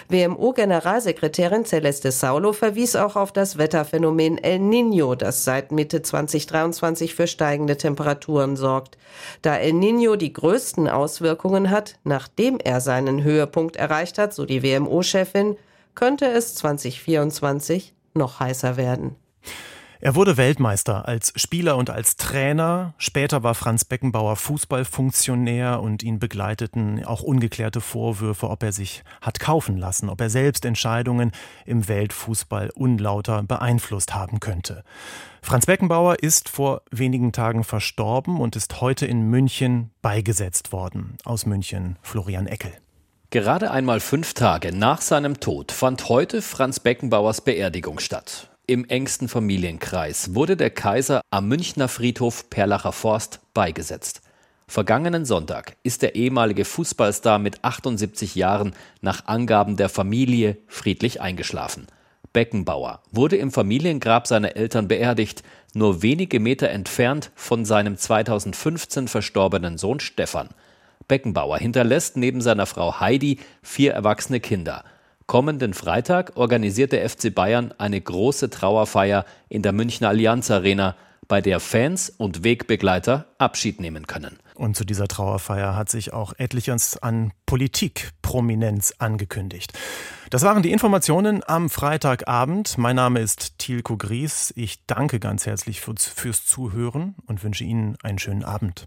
WMO-Generalsekretärin 0.09 1.65
Celeste 1.65 2.13
Saulo 2.13 2.53
verwies 2.53 2.95
auch 2.97 3.17
auf 3.17 3.33
das 3.33 3.57
Wetterphänomen 3.59 4.39
El 4.39 4.59
Niño, 4.59 5.15
das 5.15 5.45
seit 5.45 5.73
Mitte 5.73 6.03
2023 6.03 7.15
für 7.15 7.27
steigende 7.27 7.77
Temperaturen 7.77 8.57
sorgt. 8.57 8.99
Da 9.43 9.57
El 9.57 9.73
Niño 9.73 10.17
die 10.17 10.33
größten 10.33 10.89
Auswirkungen 10.89 11.71
hat, 11.71 11.99
nachdem 12.05 12.59
er 12.59 12.81
seinen 12.81 13.23
Höhepunkt 13.23 13.77
erreicht 13.77 14.19
hat, 14.19 14.35
so 14.35 14.45
die 14.45 14.63
WMO-Chefin, 14.63 15.57
könnte 15.95 16.27
es 16.27 16.55
2024 16.57 17.95
noch 18.15 18.41
heißer 18.41 18.77
werden. 18.77 19.17
Er 20.05 20.15
wurde 20.15 20.37
Weltmeister 20.37 21.09
als 21.09 21.33
Spieler 21.35 21.79
und 21.79 21.89
als 21.89 22.19
Trainer. 22.19 22.93
Später 22.99 23.43
war 23.43 23.55
Franz 23.55 23.87
Beckenbauer 23.87 24.37
Fußballfunktionär 24.37 25.81
und 25.81 26.03
ihn 26.03 26.19
begleiteten 26.19 27.03
auch 27.07 27.23
ungeklärte 27.23 27.81
Vorwürfe, 27.81 28.51
ob 28.51 28.63
er 28.65 28.73
sich 28.73 29.03
hat 29.23 29.41
kaufen 29.41 29.79
lassen, 29.79 30.11
ob 30.11 30.21
er 30.21 30.29
selbst 30.29 30.67
Entscheidungen 30.67 31.33
im 31.65 31.89
Weltfußball 31.89 32.69
unlauter 32.75 33.45
beeinflusst 33.45 34.15
haben 34.15 34.41
könnte. 34.41 34.85
Franz 35.41 35.65
Beckenbauer 35.65 36.17
ist 36.23 36.51
vor 36.51 36.83
wenigen 36.91 37.33
Tagen 37.33 37.65
verstorben 37.65 38.43
und 38.43 38.57
ist 38.57 38.83
heute 38.83 39.07
in 39.07 39.23
München 39.31 39.91
beigesetzt 40.03 40.71
worden. 40.71 41.17
Aus 41.25 41.47
München 41.47 41.97
Florian 42.03 42.47
Eckel. 42.47 42.73
Gerade 43.31 43.71
einmal 43.71 44.01
fünf 44.01 44.35
Tage 44.35 44.77
nach 44.77 45.01
seinem 45.01 45.41
Tod 45.41 45.73
fand 45.73 46.11
heute 46.11 46.43
Franz 46.43 46.79
Beckenbauers 46.79 47.41
Beerdigung 47.41 48.01
statt. 48.01 48.51
Im 48.67 48.87
engsten 48.87 49.29
Familienkreis 49.29 50.35
wurde 50.35 50.57
der 50.57 50.71
Kaiser 50.71 51.21
am 51.31 51.49
Münchner 51.49 51.87
Friedhof 51.87 52.49
Perlacher 52.49 52.93
Forst 52.93 53.41
beigesetzt. 53.53 54.23
Vergangenen 54.67 55.27
Sonntag 55.27 55.77
ist 55.83 56.01
der 56.01 56.15
ehemalige 56.15 56.65
Fußballstar 56.65 57.39
mit 57.39 57.63
78 57.63 58.35
Jahren 58.37 58.73
nach 59.03 59.27
Angaben 59.27 59.77
der 59.77 59.91
Familie 59.91 60.57
friedlich 60.67 61.21
eingeschlafen. 61.21 61.89
Beckenbauer 62.33 63.03
wurde 63.13 63.37
im 63.37 63.53
Familiengrab 63.53 64.27
seiner 64.27 64.57
Eltern 64.57 64.89
beerdigt, 64.89 65.43
nur 65.75 66.01
wenige 66.01 66.41
Meter 66.41 66.71
entfernt 66.71 67.33
von 67.35 67.67
seinem 67.67 67.99
2015 67.99 69.09
verstorbenen 69.09 69.77
Sohn 69.77 70.01
Stefan. 70.01 70.49
Beckenbauer 71.07 71.59
hinterlässt 71.59 72.17
neben 72.17 72.41
seiner 72.41 72.65
Frau 72.65 72.99
Heidi 72.99 73.41
vier 73.63 73.93
erwachsene 73.93 74.41
Kinder. 74.41 74.85
Kommenden 75.27 75.73
Freitag 75.73 76.37
organisiert 76.37 76.93
der 76.93 77.09
FC 77.09 77.35
Bayern 77.35 77.73
eine 77.79 78.01
große 78.01 78.51
Trauerfeier 78.51 79.25
in 79.49 79.63
der 79.63 79.73
Münchner 79.73 80.09
Allianz 80.09 80.51
Arena, 80.51 80.97
bei 81.29 81.41
der 81.41 81.61
Fans 81.61 82.11
und 82.11 82.45
Wegbegleiter 82.45 83.27
Abschied 83.39 83.81
nehmen 83.81 84.07
können. 84.07 84.39
Und 84.55 84.77
zu 84.77 84.85
dieser 84.85 85.09
Trauerfeier 85.09 85.75
hat 85.75 85.89
sich 85.89 86.13
auch 86.13 86.35
etliches 86.37 87.03
an 87.03 87.33
Politikprominenz 87.47 88.95
angekündigt. 88.99 89.73
Das 90.31 90.43
waren 90.43 90.63
die 90.63 90.73
Informationen 90.73 91.43
am 91.47 91.71
Freitagabend. 91.71 92.79
Mein 92.79 92.97
Name 92.97 93.21
ist 93.21 93.59
Thielko 93.59 93.97
Gries. 93.97 94.53
Ich 94.57 94.87
danke 94.87 95.21
ganz 95.21 95.47
herzlich 95.47 95.81
fürs, 95.81 96.07
fürs 96.07 96.47
Zuhören 96.47 97.15
und 97.27 97.43
wünsche 97.43 97.65
Ihnen 97.65 97.97
einen 98.03 98.19
schönen 98.19 98.45
Abend. 98.45 98.87